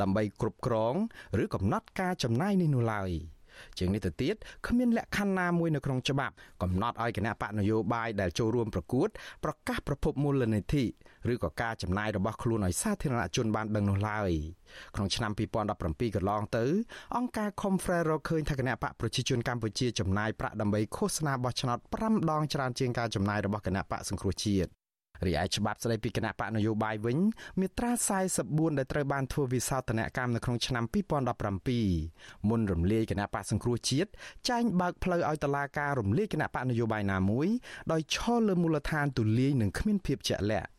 [0.00, 0.94] ដើម្បីគ្រប់គ្រង
[1.42, 3.12] ឬកំណត់ការចំណាយនេះនោះឡើយ។
[3.78, 4.34] ជាងនេះទៅទៀត
[4.66, 9.08] គ្មានលក្ខខណ្ឌណាមួយនៅក្នុងច្បាប់កំណត់ឲ្យគណៈបកនយោបាយដែលចូលរួមប្រកួត
[9.44, 10.84] ប្រកាសប្រភពមូលនិធិ
[11.32, 14.32] ឬក៏ការចំណាយរបស់ខ្លួនឲ្យសាធារណជនបានដឹងនោះឡើយ
[14.94, 16.64] ក្នុងឆ្នាំ2017កន្លងទៅ
[17.16, 24.81] អង្គការ Confrere រកឃើញថាគណៈបកប្រជាជនកម្ពុជាចំណាយប្រាក់ដើម្បីឃោសនាបោះឆ្នោត5ដងច្រើនជាងការចំណាយរបស់គណៈបកសង្គ្រោះជាតិ
[25.26, 27.18] រីឯច្បាប់ស្តីពីគណៈបកនយោបាយវិញ
[27.60, 27.90] មាត្រា
[28.34, 30.84] 44ដែលត្រូវបានធ្វើវិសោធនកម្មនៅក្នុងឆ្នាំ
[31.66, 34.10] 2017មុនរំលាយគណៈបកសង្គ្រោះជាតិ
[34.48, 37.48] ចែងបើកផ្លូវឲ្យតឡាការរំលាយគណៈបកនយោបាយណាមួយ
[37.92, 40.70] ដោយឈលលើមូលដ្ឋានទូលាយនិងគ្មានភាពជាក់លាក់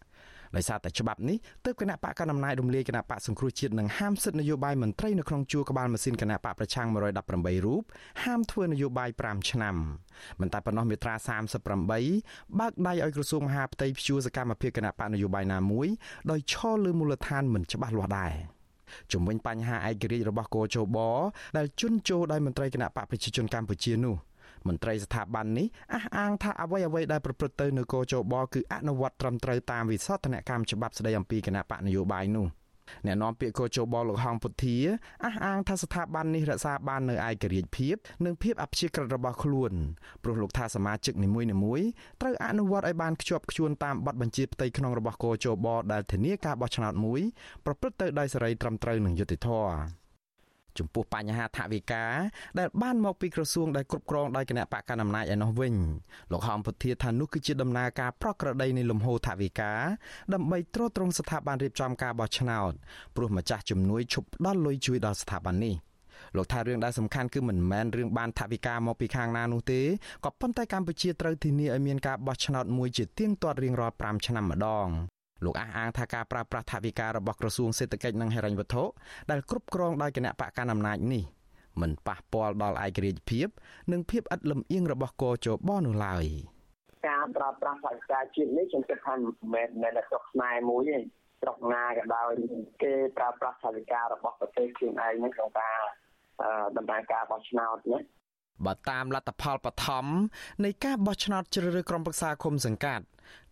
[0.55, 7.83] ដោយសារតែច្បាប់នេះទើបគណៈបកកណ្ដាលអំណាចរំលាយគណៈបកសង្គ្រោះជាតិនិងហាមសិទ្ធិនយោបាយមន្ត្រីនៅក្នុងជួរក្បាលម៉ាស៊ីនគណៈបកប្រឆាំង118រូប
[8.23, 9.75] ហាមធ្វើនយោបាយ5ឆ្នាំ
[10.41, 11.15] មិនតែប៉ុណ្ណោះមាត្រា
[11.87, 15.87] 38បើកដៃឲ្យក្រសួងមហាផ្ទៃព្យួរសកម្មភាពគណៈបកនយោបាយណាមួយ
[16.31, 18.33] ដោយឈលលើមូលដ្ឋានមិនច្បាស់លាស់ដែរ
[19.11, 20.97] ជំវិញបញ្ហាឯករាជ្យរបស់កោជប
[21.57, 24.15] ដែលជន់ជោដោយមន្ត្រីគណៈបកប្រជាជនកម្ពុជានោះ
[24.67, 32.47] មន្ត្រីស្ថាប័ននេះអះអាងថាអ្វីអ្វីដែលប្រព្រឹត្តទៅនៅកោជបគឺអនុវត្តត្រឹមត្រូវតាមវិសោធនកម្មច្បាប់ស្តីអំពីគណៈបកនយោបាយនោះ
[33.05, 34.77] អ្នកនាំពាក្យកោជបលោកហងពុធា
[35.25, 37.95] អះអាងថាស្ថាប័ននេះរក្សាបាននៅឯករាជ្យភាព
[38.25, 39.73] និងភាពអព្យាក្រឹតរបស់ខ្លួន
[40.23, 41.87] ព្រោះលោកថាសមាជិកនីមួយៗ
[42.21, 47.21] ត្រូវអនុវត្តឲ្យបានខ្ជាប់ខ្ជួនតាមបទបញ្ជាផ្ទៃក្នុងរបស់កោជបដែលធានាការបោះឆ្នោតមួយ
[47.65, 50.02] ប្រព្រឹត្តទៅដោយសេរីត្រឹមត្រូវនិងយុត្តិធម៌
[50.79, 52.03] ចំពោះបញ្ហាថវិកា
[52.59, 55.73] ដែលបានមកពីក្រសួងដែលគ្រប់គ្រងដោយគណៈបកកណ្ដាលអំណាចឯនោះវិញ
[56.31, 59.71] លោកហំពុធាថានោះគឺជាដំណើរការប្រក្រតីនៃលំហូរថវិកា
[60.33, 62.71] ដើម្បីទ្រទ្រង់ស្ថាប័នរៀបចំការបោះឆ្នោត
[63.15, 65.75] ព្រោះម្ចាស់ជំនួយឈប់ផ្ដល់លុយជួយដល់ស្ថាប័ននេះ
[66.35, 69.81] លោកថារឿងដែលសំខាន់គឺមិនមែនរឿងបានថវិកាមកពីខាងណានោះទេ
[70.25, 74.87] ក៏ប៉ុន្តែកម្ពុជាត្រូវធានាឲ្យមានការបោះឆ្នោតមួយជាទៀងទាត់រៀងរាល់5ឆ្នាំម្ដង
[75.45, 78.83] លោកអះអាងថាការប្រើប្រាស់ថវិការបស់ក្រសួងសេដ្ឋកិច្ចនិងហិរញ្ញវត្ថុ
[79.31, 81.23] ដែលគ្រប់គ្រងដោយគណៈបកកណ្ដាលអំណាចនេះ
[81.81, 83.47] មិនប៉ះពាល់ដល់ឯករាជ្យភាព
[83.91, 86.25] និងភាពឥតលំអៀងរបស់កោជបនោះឡើយ
[87.07, 90.97] ការប្រើប្រាស់ថវិកាជាតិនេះខ្ញុំគិតថាមិនមែនមែនតែស្រុកខ្មែរមួយទេ
[91.41, 92.31] ស្រុកណាក៏ដោយ
[92.83, 95.79] គេប្រើប្រាស់ថវិការបស់ប្រទេសខ្លួនឯងនឹងក្នុងការ
[96.77, 97.99] ដំណើរការបោះឆ្នោតណា
[98.65, 100.05] បើតាមលទ្ធផលបឋម
[100.63, 103.03] នៃការបោះឆ្នោតជ្រើសរើសក្រុមប្រឹក្សាគុំសង្កាត់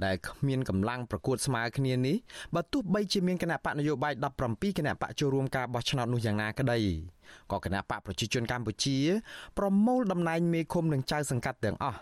[0.05, 2.17] ដែលគ្មានកម្លាំងប្រកួតស្មើគ្នានេះ
[2.55, 4.13] បើទោះបីជាមានគណៈបកនយោបាយ
[4.45, 6.79] 17គណៈបកចូលរួមការបោះឆ្នោតនោះយ៉ាងណាក្តី
[7.51, 8.97] ក៏គណៈបកប្រជាជនកម្ពុជា
[9.57, 11.99] ប្រមូលតំណែងមេឃុំនិងចៅសង្កាត់ទាំងអស់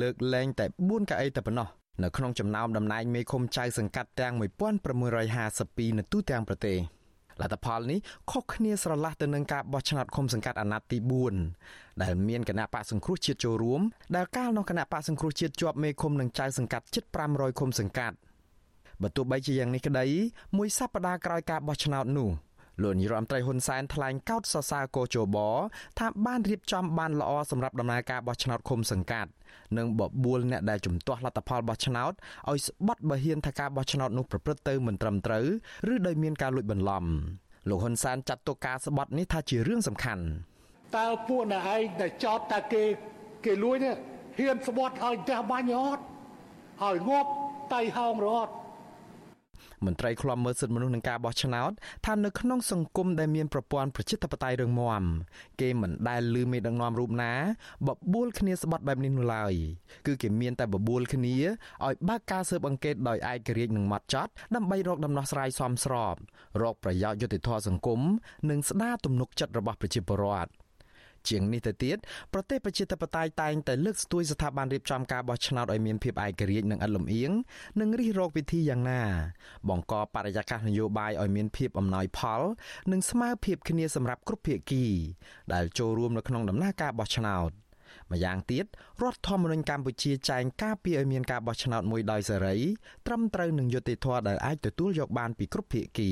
[0.00, 1.68] លើកលែងតែ4កៅអីតែប៉ុណ្ណោះ
[2.02, 4.34] នៅក្នុងចំណោមតំណែងមេឃុំចៅសង្កាត់ទាំង
[4.96, 6.78] 1652នៅទូទាំងប្រទេស
[7.40, 7.98] លទ្ធផលនេះ
[8.30, 10.98] ខុសគ្នាស្រឡះទៅនឹងការបោះឆ្នោតឃុំសង្កាត់អាណត្តិទី
[11.50, 13.80] 4ដែលមានគណៈបកសង្គ្រោះជាតិចូលរួម
[14.16, 18.16] ដែលកាលនោះគណៈបកសង្គ្រោះជាតិជាប់មេឃុំនឹងចៅសង្កាត់ជិត500ឃុំសង្កាត់
[19.02, 20.06] បើទោះបីជាយ៉ាងនេះក្តី
[20.56, 22.30] មួយសប្តាហ៍ក្រោយការបោះឆ្នោតនោះ
[22.82, 25.36] លោកនាយរដ្ឋមន្ត្រីហ៊ុនសែនថ្លែងកោតសរសើរកោជប
[25.98, 29.30] ថាបានរៀបចំបានល្អសម្រាប់ដំណើរការបោះឆ្នោតឃុំសង្កាត់
[29.78, 32.12] និងបបួលអ្នកដែលជំទាស់លទ្ធផលបោះឆ្នោត
[32.50, 35.46] ឲ្យស្បត់បើហ៊ានថាការបោះឆ្នោតនោះប្រព្រឹត្តទៅមិនត្រឹមត្រូវ
[35.92, 37.04] ឬដោយមានការលួចបន្លំ
[37.68, 40.24] លោកហ៊ុនសែនចាត់ទុកការស្បត់នេះថាជារឿងសំខាន់
[40.96, 42.82] តើពួកអ្នកឯងដែលចោតថាគេ
[43.44, 43.94] គេលួចនេះ
[44.38, 46.02] ហ៊ានស្បត់ឲ្យផ្ទះបាញ់អត់
[46.84, 47.30] ឲ្យងាប់
[47.74, 48.52] តៃហោងរត់
[49.86, 51.72] មន្ត្រីឃ្លាំមើលសិទ្ធិមនុស្សនឹងការបោះឆ្នោត
[52.06, 55.02] ថានៅក្នុងសង្គមដែលមានប្រព័ន្ធប្រជាធិបតេយ្យរឹងមាំ
[55.60, 57.32] គេមិនដែលលឺមេដឹកនាំរូបណា
[57.88, 59.54] បបួលគ្នាស្បត់បែបនេះនោះឡើយ
[60.06, 61.36] គឺគេមានតែបបួលគ្នា
[61.84, 66.14] ឲ្យបើកការស៊ើបអង្កេតដោយឯករាជ្យនិងម៉ត់ចត់ដើម្បីរកដំណោះស្រាយសមស្រប
[66.62, 68.00] រកប្រយោជន៍យុត្តិធម៌សង្គម
[68.50, 70.50] និងស្ដារទំនុកចិត្តរបស់ប្រជាពលរដ្ឋ
[71.28, 71.96] ជាងនេះទៅទៀត
[72.32, 77.30] ប្រទេសប្រជាធិបតេយ្យតែងតែលើកស្ទួយស្ថាប័នរៀបចំការបោះឆ្នោតឲ្យមានភាពឯករាជ្យនិងឥតលំអៀង
[77.80, 79.02] និងរិះរកវិធីយ៉ាងណា
[79.68, 82.42] បង្កបរិយាកាសនយោបាយឲ្យមានភាពអំណោយផល
[82.92, 84.84] និងស្មើភាពគ្នាសម្រាប់គ្រប់ភាគី
[85.52, 87.50] ដែលចូលរួមនៅក្នុងដំណើរការបោះឆ្នោត
[88.12, 88.64] ម្យ៉ាងទៀត
[89.02, 92.56] រដ្ឋធម្មនុញ្ញកម្ពុជាចែងការពីឲ្យមានការបោះឆ្នោតមួយដោយសេរី
[93.06, 96.10] ត្រឹមត្រូវនឹងយុត្តិធម៌ដែលអាចទទួលយកបានពីគ្រប់ភាគី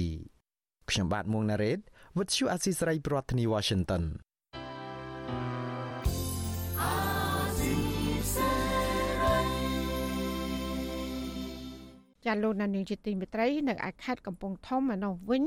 [0.91, 1.79] ខ្ញុំបាទមួងណារ៉េត
[2.17, 4.03] With you Assisray ប្រធានាធិបតី Washington
[12.25, 15.43] ចាលោកណានីជាទីមេត្រីនៅឯខេត្តកំពង់ធំឯនោះវិញ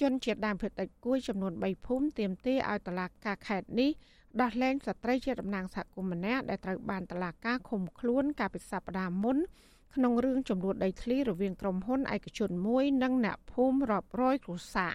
[0.00, 3.90] ជនជាតិដើមភាគតិចគួយចំនួន3ភូមិទាមទារឲ្យតឡាការខេត្តនេះ
[4.40, 9.36] ដោះលែងស្ត្រីជាតំណាងសហគមន៍ម្នាក់ដែលត្រូវបានតឡាការឃុំខ្លួនកាលពីសប្តាហ៍មុន
[9.94, 14.94] ក្នុងរឿងចំនួនដីធ្លីរវាងក្រុមហ៊ុនឯកជនមួយនិងអ្នកភូមិរាប់រយគ្រួសារ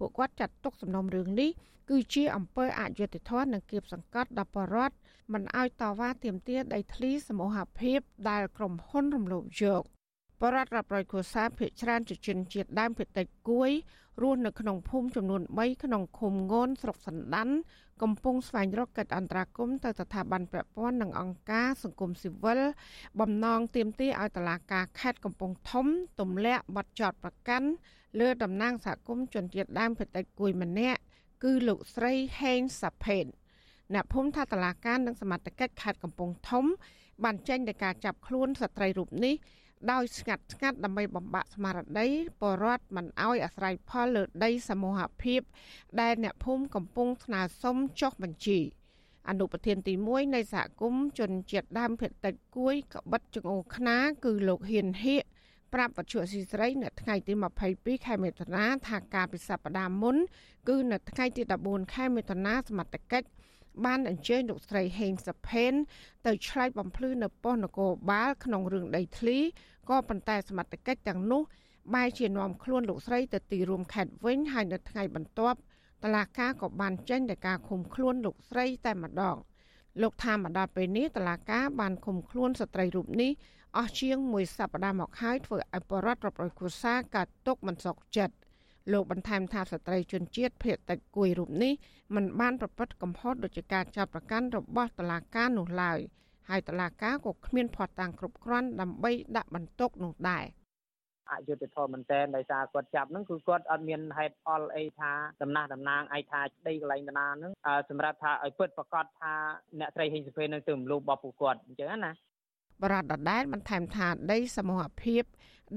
[0.00, 1.50] ពួកគាត់ចាត់ទុកសំណុំរឿងនេះ
[1.90, 4.94] គឺជាអំពើអយុត្តិធម៌និងគៀបសង្កត់ដល់បរដ្ឋ
[5.32, 9.82] មិនឲ្យតវ៉ាទាមទារដីធ្លីសមូហភាពដែលក្រុមហ៊ុនរំលោភយក
[10.40, 13.70] បរដ្ឋរាប់រយគ្រួសារភៀសច្រើនជាជនជាតិដើមភាគតិចគួយ
[14.22, 17.54] រស់នៅក្នុងភូមិចំនួន3ក្នុងឃុំងនស្រុកសណ្ដាន់
[18.02, 22.60] កំពុងស្វែងរកកិច្ចអន្តរាគមន៍ទៅស្ថាប័នពាក់ព័ន្ធនិងអង្គការសង្គមស៊ីវិល
[23.20, 25.86] បំណងទាមទារឲ្យតុលាការខេត្តកំពង់ធំ
[26.20, 27.68] ទម្លាក់បទចោទប្រកាន់
[28.18, 31.00] លើតំណាងសហគមន៍ជនជាតិដើមភាគតិចគួយម្នាក់
[31.44, 33.24] គឺលោកស្រីហេងសាផេន
[33.94, 36.64] អ្នកភូមិថាតឡាការនិងសមត្ថកិច្ចខេត្តកំពង់ធំ
[37.24, 39.34] បានចេញដោយការចាប់ខ្លួនស្ត្រីរូបនេះ
[39.92, 42.08] ដោយស្ងាត់ស្ងាត់ដើម្បីបំបាក់ស្មារតី
[42.40, 45.40] បរដ្ឋមិនអោយអាស្រ័យផលលើដីសមូហភាព
[46.00, 48.58] ដែលអ្នកភូមិកំពុងស្នើសុំចុះបញ្ជី
[49.28, 55.24] អនុប្រធានទី1នៃសហគមន៍ជនជាតិដើមភាគតិចគួយក្បិតចង្អូខ្នាគឺលោកហ៊ានហៀក
[55.74, 57.32] ប្រាប់វត្ថុអសីស្រីនៅថ្ងៃទី
[57.68, 60.16] 22ខែមិថុនាថាការពិសប្តាហ៍មុន
[60.68, 63.28] គឺនៅថ្ងៃទី14ខែមិថុនាសមត្ថកិច្ច
[63.84, 65.72] បានអញ្ជើញលោកស្រីហេងសុផេន
[66.26, 69.38] ទៅឆ្លៃបំភ្លឺនៅប៉ុស្តិ៍នគរបាលក្នុងរឿងដីធ្លី
[69.90, 71.42] ក៏ប៉ុន្តែសមត្ថកិច្ចទាំងនោះ
[71.94, 75.58] បែរជានាំខ្លួនលោកស្រីទៅទីរួមខេត្តវិញហើយនៅថ្ងៃបន្ទាប់
[76.04, 79.36] តឡាការក៏បានចេញដោយការឃុំខ្លួនលោកស្រីតែម្ដង
[80.02, 83.30] លោកថាមកដល់ពេលនេះតឡាការបានឃុំខ្លួនស្ត្រីរូបនេះ
[83.76, 88.34] អស់ជាងមួយសប្តាហ៍មកហើយធ្វើឲ្យបរដ្ឋរាប់រយគ្រួសារកាត់ទុកមិនសុខចិត្ត
[88.92, 91.72] លោកបន្ថែមថាស្ត្រីជនជាតិភៀតតិចគួយរូបនេះ
[92.14, 95.98] មិនបានប្រព្រឹត្តកំហុសដោយការចាប់ប្រកាន់របស់តុលាការនោះឡើយ
[96.48, 100.44] ហើយតុលាការក៏គ្មានភ័ស្តុតាងគ្រប់គ្រាន់ដើម្បីដាក់បន្ទុកនោះដែរ
[101.30, 105.12] អយុត្តិធម៌មែនតើដោយសារគាត់ចាប់ហ្នឹងគឺគាត់អត់មានហេតុផលអីថា
[105.42, 107.52] ដំណះតំណាងឯថាដីកន្លែងបណ្ណាហ្នឹង
[107.90, 109.32] សម្រាប់ថាឲ្យពិតប្រកាសថា
[109.80, 112.12] អ្នកត្រីហេងសុភេនៅទៅមលូបរបស់ពួកគាត់អញ្ចឹងណា
[112.82, 115.22] បរតដដែលបន្ថែមថាដីសមូហភាព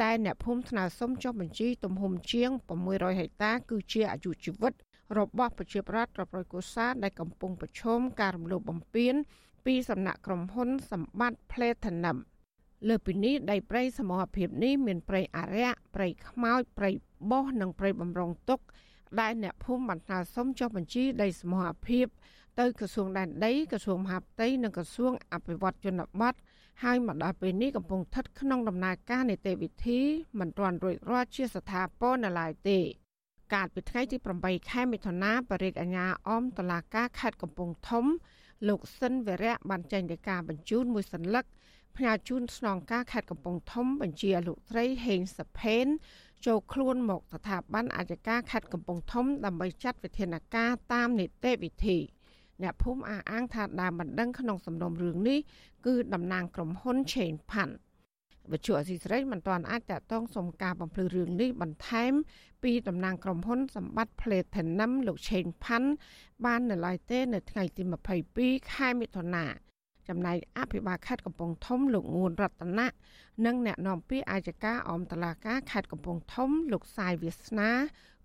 [0.03, 2.49] ដែលអ្នកភូមិស្នើសុំចុះបញ្ជីទំហំជាង
[2.85, 4.73] 600ហិកតា គឺជាអាយុជីវិត
[5.17, 9.15] របស់ប្រជាប្រដ្ឋរាប់រយកុសាដែលកំពុងប្រឈមការរំលោភបំពាន
[9.65, 12.17] ពីសំណាក់ក្រុមហ៊ុនសម្បត្តិ Platinum
[12.87, 16.89] លើពីនេះដីព្រៃសមូហភាពនេះមានព្រៃអរិយព្រៃខ្មោចព្រៃ
[17.31, 18.59] បោះនិងព្រៃបំរុងទុក
[19.21, 22.05] ដែលអ្នកភូមិបានស្នើសុំចុះបញ្ជីដីសមូហភាព
[22.59, 26.33] ទៅក្រសួងដែនដីក្រសួងមហាផ្ទៃនិងក្រសួងអភិវឌ្ឍជនបទ
[26.81, 29.99] ហើយមកដល់ពេលនេះកំពុងស្ថិតក្នុងដំណើរការនីតិវិធី
[30.39, 32.79] មិនទាន់រួចរាល់ជាស្ថាពរនៅឡើយទេ
[33.53, 38.05] កាលពីថ្ងៃទី8ខែមិថុនាបរិយាអាញាអមតឡាការខេត្តកំពង់ធំ
[38.67, 41.45] លោកសិនវរៈបានចេញដីកាបញ្ជូនមួយសន្លឹក
[41.97, 45.85] ផ្ញើជូនស្នងការខេត្តកំពង់ធំបញ្ជាលោកស្រីហេងសុផេន
[46.45, 51.97] ចូលខ្លួនមកស្ថាប័នអាយកាខេត្តកំពង់ធំដើម្បីចាត់វិធានការតាមនីតិវិធី។
[52.61, 55.39] អ្នកភូមិអះអាងថាដើមបណ្ដឹងក្នុងសំណុំរឿងនេះ
[55.85, 57.69] គឺតំណាងក្រុមហ៊ុន Chain Pan
[58.51, 62.13] វិទ្យុអសីស្រីមិនទាន់អាចតតងសុំការបំភ្លឺរឿងនេះបន្ថែម
[62.63, 65.89] ពីតំណាងក្រុមហ៊ុនសម្បត្តិ Platinum លោកឆេងផាន់
[66.45, 67.81] បាននៅឡើយទេ នៅថ្ងៃទី
[68.27, 69.45] 22ខែមិថុនា
[70.09, 72.87] ចំណែកអភិបាលខេត្តកំពង់ធំលោកងួនរតនៈ
[73.45, 77.71] និងអ្នកនាំពាក្យអាយកាអមតឡាការខេត្តកំពង់ធំលោកសាយវាសនា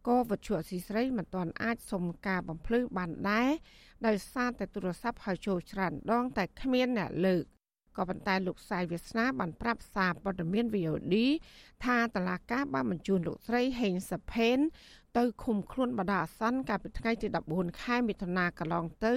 [0.08, 3.50] ក៏វិទ្យុអសីស្រីមិនទាន់អាចសុំការបំភ្លឺបានដែរ
[4.06, 7.44] ដោយសារតែទូរស័ព្ទហៅចូលច្រើនដង តែគ្មានអ្នកលើក
[7.96, 11.14] ក៏ប៉ុន្តែលោកសាយវាសនាបានប្រាប់សារព័ត៌មាន VOD
[11.84, 14.58] ថាតឡាកាបានបញ្ជូនលោកស្រីហេងសាផេន
[15.16, 19.14] ទៅឃុំខ្លួនបដាអាសន្នកាលពីថ្ងៃទី14ខែមិថុនាកន្លងទៅ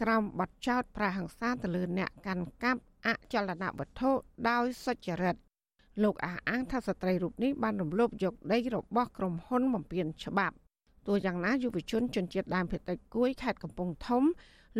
[0.00, 4.10] ក្រោមបទចោទប្រាហង្សាទៅលើអ្នកកាន់កាប់អចលនវត្ថុ
[4.48, 5.36] ដោយសុចរិត
[6.02, 10.56] លោកអះអាងថាស្ត្រីរូបនេះបានរំលោភយកដីរបស់ក្រុមហ៊ុនបំពេញច្បាប់
[11.06, 14.22] ទោះយ៉ាងណាយុវជនជនជាតិដើមភាគតិចគួយខេត្តកំពង់ធំ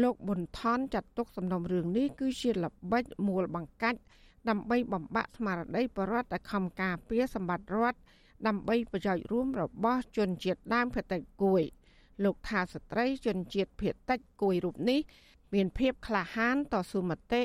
[0.03, 4.01] លោកប៊ុនថនចាត់ទុកសំណុំរឿងនេះគឺជាល្បិចមួលបង្កាច់
[4.49, 7.99] ដើម្បីបំបាក់ស្មារតីបរដ្ឋតែខំការពារសម្បត្តិរដ្ឋ
[8.47, 11.63] ដើម្បីប្រយោជន៍រួមរបស់ជនជាតិដើមភាគតិចគួយ
[12.25, 15.01] លោកថាស្ត្រីជនជាតិភាគតិចគួយរូបនេះ
[15.55, 17.43] មានភាពក្លាហានតស៊ូមតិ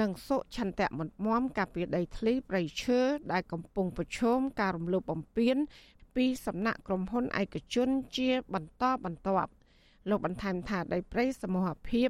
[0.00, 3.00] និងសុឆន្ទៈមុតមមការពារដីធ្លីប្រៃឈើ
[3.32, 5.56] ដែលកំពុងប្រឈមការរំលោភបំពាន
[6.16, 9.50] ពីសំណាក់ក្រុមហ៊ុនឯកជនជាបន្តបន្ទាប់
[10.08, 12.08] លោកបន្ថែមថាដីព្រៃសមូហភាព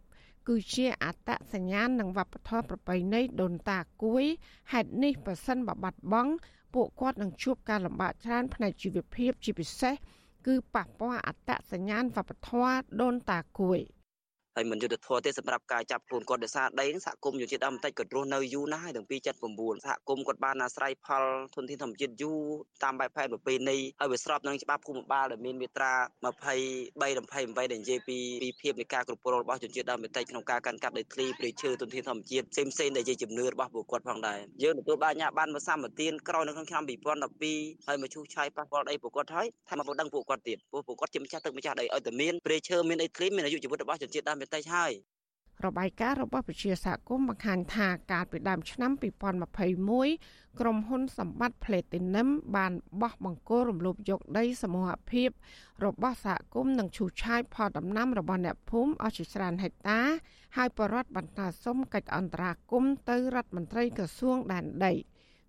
[0.48, 4.24] គឺជាអត្តសញ្ញាណនិងវប្បធម៌ប្រពៃណីដូនតាគួយ
[4.72, 6.32] ហេតុនេះប្រសិនបបាត់បង់
[6.74, 9.94] ពួកគាត់នឹងជួបការលំបាកច្រើនផ្នែកជីវភាពជាពិសេស
[10.46, 13.80] គឺប៉ះពាល់អត្តសញ្ញាណវប្បធម៌ដូនតាគួយ។
[14.58, 19.16] ហើយមិនយុទ្ធធម៌ទេសម្រាប់ការចាប់ខ្លួនគាត់ដោយសារដីហ្នឹងសហគមន៍យុជាតិដើមបន្តិចគាត់រស់នៅយូរណាស់ហើយទាំងពី
[19.50, 22.40] 79សហគមន៍គាត់បានអាស្រ័យផលធនធានធម្មជាតិយូរ
[22.84, 25.92] តាមបែបផែនប្រពៃណីហើយវាស្របនឹងច្បាប់ភូមិបាលដែលមានមាត្រា
[26.22, 44.92] 23 28ដែលនិយាយពីពីភាពនៃការគ្រប់គ្រងរបស់ជនជាតិដើមបន្តិចក្នុងការកាន់កាប់ដីធ្លីព្រៃឈើធនធានធម្មជាតិផ្សេងផ្សេងដែលជាជំនឿរបស់ពួកគាត់ផងដែរយើងទទួលបានអាជ្ញាប័ណ្ណមកសម្បទានក្រោយនៅក្នុងឆ្នាំ2012ហើយមកឈូសឆាយប៉ះពាល់ដីពួកគាត់ហើយថាមកដឹងពួកគាត់ទៀតពួកគាត់ជាម្ចាស់ទឹកម្ចាស់ដីឲ្យតែមានព្រៃឈើមានដីធ្លីមានអាយុជីវិតរបស់ជនជាតិដើមបន្តិចហើយ
[45.66, 48.90] របាយការណ៍របស់ពជាសហគមន៍បង្ហាញថាកាលពីដើមឆ្នាំ
[49.94, 52.72] 2021ក្រុមហ៊ុនសម្បត្តិ Platinum បាន
[53.02, 55.28] បោះបង្គោលរំលោភយកដីសមូហភាព
[55.84, 60.00] របស់សហគមន៍និងឈូសឆាយផលដំណាំរបស់អ្នកភូមិអស់ជាច្រើនហិកតា
[60.56, 64.92] ហើយបរដ្ឋបន្តសុំកិច្ចអន្តរាគមន៍ទៅរដ្ឋមន្ត្រីក្រសួងដែនដី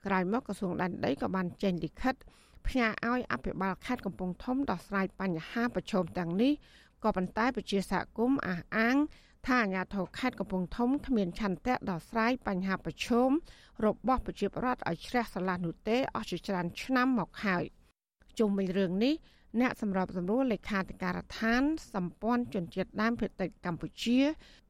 [0.05, 2.15] ក្រោយមកក្រសួងដែនដីក៏បានចេញលិខិត
[2.67, 6.53] ផ្ញើឲ្យអភិបាលខេត្តកំពង់ធំដោះស្រាយបញ្ហាប្រឈមទាំងនេះ
[7.03, 8.97] ក៏ប៉ុន្តែពជាសហគមន៍អះអាង
[9.47, 13.29] ថាអាញាធរខេត្តកំពង់ធំគ្មានឆន្ទៈដោះស្រាយបញ្ហាប្រឈម
[13.85, 17.63] របស់ប្រជាពលរដ្ឋឲ្យជ្រះស្រឡះនោះទេអស់ជាច្រើនឆ្នាំមកហើយ
[18.39, 19.13] ជុំវិញរឿងនេះ
[19.59, 24.19] អ្នកសម្របសម្រួលលេខាធិការដ្ឋានសម្ព័ន្ធជនជាតិដើមភាគតិចកម្ពុជា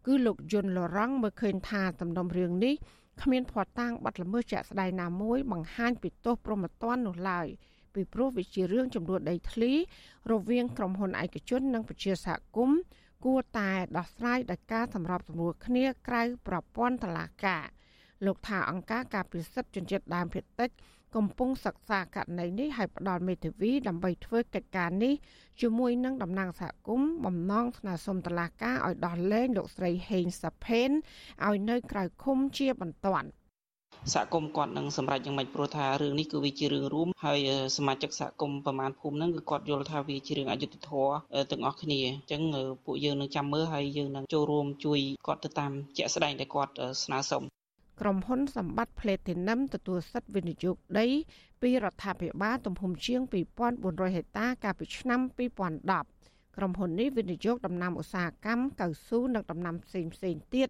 [0.06, 2.76] គឺលោកយុនលរងមើលឃើញថាសំណុំរឿងនេះ
[3.22, 7.48] គ្មានភ័ស្តុតាងបាត់ល្មើសជាក់ស្ដែងណាមួយបង្ហាញពីទោសប្រមទ័ននោះឡើយ
[8.00, 9.72] ពីព្រោះវាជារឿងចំនួនដីធ្លី
[10.32, 12.80] រវាងក្រុមហ៊ុនឯកជន និងប្រជាសហគមន៍
[13.26, 17.64] គួរតែដោះស្រាយដោយការសម្របសម្រួលគ្នាក្រៅប្រព័ន្ធតុលាការ
[18.26, 20.70] លោកថាអង្គការការពិសិដ្ឋជនជាតិដើមភាគតិច
[21.16, 25.14] កំពុងសិក្សាករណីនេះឲ្យផ្ដល់មេធាវីដើម្បីធ្វើកិច្ចការនេះ
[25.62, 30.90] ជាមួយនឹងតំណាងសហគមន៍បំណងស្នើសុំតុលាការឲ្យដោះលែងលោកស្រីហេងសាផេន
[31.48, 33.30] ឲ្យនៅក្រៅឃុំជាបន្ទាន់
[34.14, 37.40] សហគមន៍គាត់នឹងសម្រេចយ៉ាងម៉េចព្រោះថារឿងនេះគឺវាជារឿងរួមហើយ
[37.78, 41.14] សមាជិកសហគមន៍ប្រមាណភូមិហ្នឹងគឺគាត់យល់ថាវាជារឿងអយុត្តិធម៌
[41.52, 42.42] ទាំងអស់គ្នាអញ្ចឹង
[42.86, 46.74] ពួកយើងនឹងចាំមើលហើយយើងនឹងចូលរួមជួយគាត់ទៅតាមជាក់ស្ដែងដែលគាត់
[47.04, 47.44] ស្នើសុំ
[48.02, 51.08] ក្រុមហ៊ុនសម្បត្តិ Platinum ទទួលសិទ្ធិវិនិយោគដី
[51.62, 53.22] ពីរដ្ឋាភិបាលទំហំជាង
[53.70, 56.20] 2400ហិកតាកាលពីឆ្នាំ2010
[56.60, 60.70] ក្រុមហ៊ុននេះវិនិយោគដំណាំឧស្សាហកម្មកៅស៊ូនិងដំណាំផ្សេងផ្សេងទៀត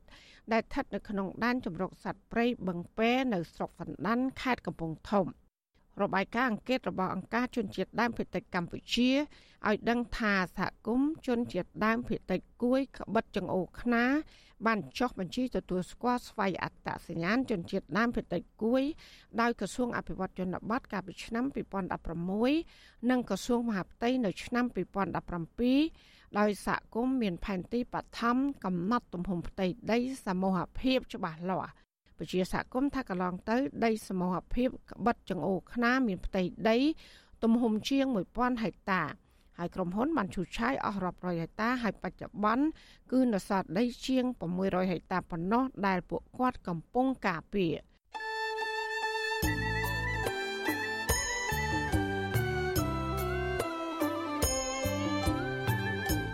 [0.52, 5.26] ដែលស្ថិតនៅក្នុងដែនជម្រកសត្វព្រៃបឹងពែនៅស្រុកសណ្ដានខេត្តកំពង់ធំ
[6.04, 9.10] របាយការណ៍អង្កេតរបស់អង្គការជនជាតិដើមភាគតិចកម្ពុជា
[9.68, 14.06] ឲ្យដឹងថាសហគមន៍ជនជាតិដើមភាគតិចគួយក្បិតចង្អូខ្នា
[14.66, 18.84] បានចុះបញ្ជីទទួលស្គាល់ស្វ័យអត្តសញ្ញាណជនជាតិដើមភាគតិចគួយ
[19.42, 21.46] ដោយក្រសួងអភិវឌ្ឍជនបទកាលពីឆ្នាំ
[22.28, 24.66] 2016និងក្រសួងមហាផ្ទៃនៅឆ្នាំ
[25.72, 31.72] 2017ដោយសហគមន៍មានផែនទីបឋមកំណត់ទំហំផ្ទៃដីសមូហភាពច្បាស់លាស់
[32.20, 36.78] ពជាសហគមន៍ថាកន្លងទៅ ដីសមូហភាពក្បិតចង្អូខ្នាមានផ្ទៃដី
[37.44, 38.06] ទំហំជាង
[38.36, 39.04] 1000ហិកតា
[39.58, 42.66] ហើយក្រុមហ៊ុនបានឈូសឆាយអស់រាប់រយហិកតាហើយបច្ចុប្បន្ន
[43.12, 44.24] គឺនៅសល់ដីជាង
[44.60, 47.74] 600ហិកតាប៉ុណ្ណោះដែលពួកគាត់កំពុងការពារ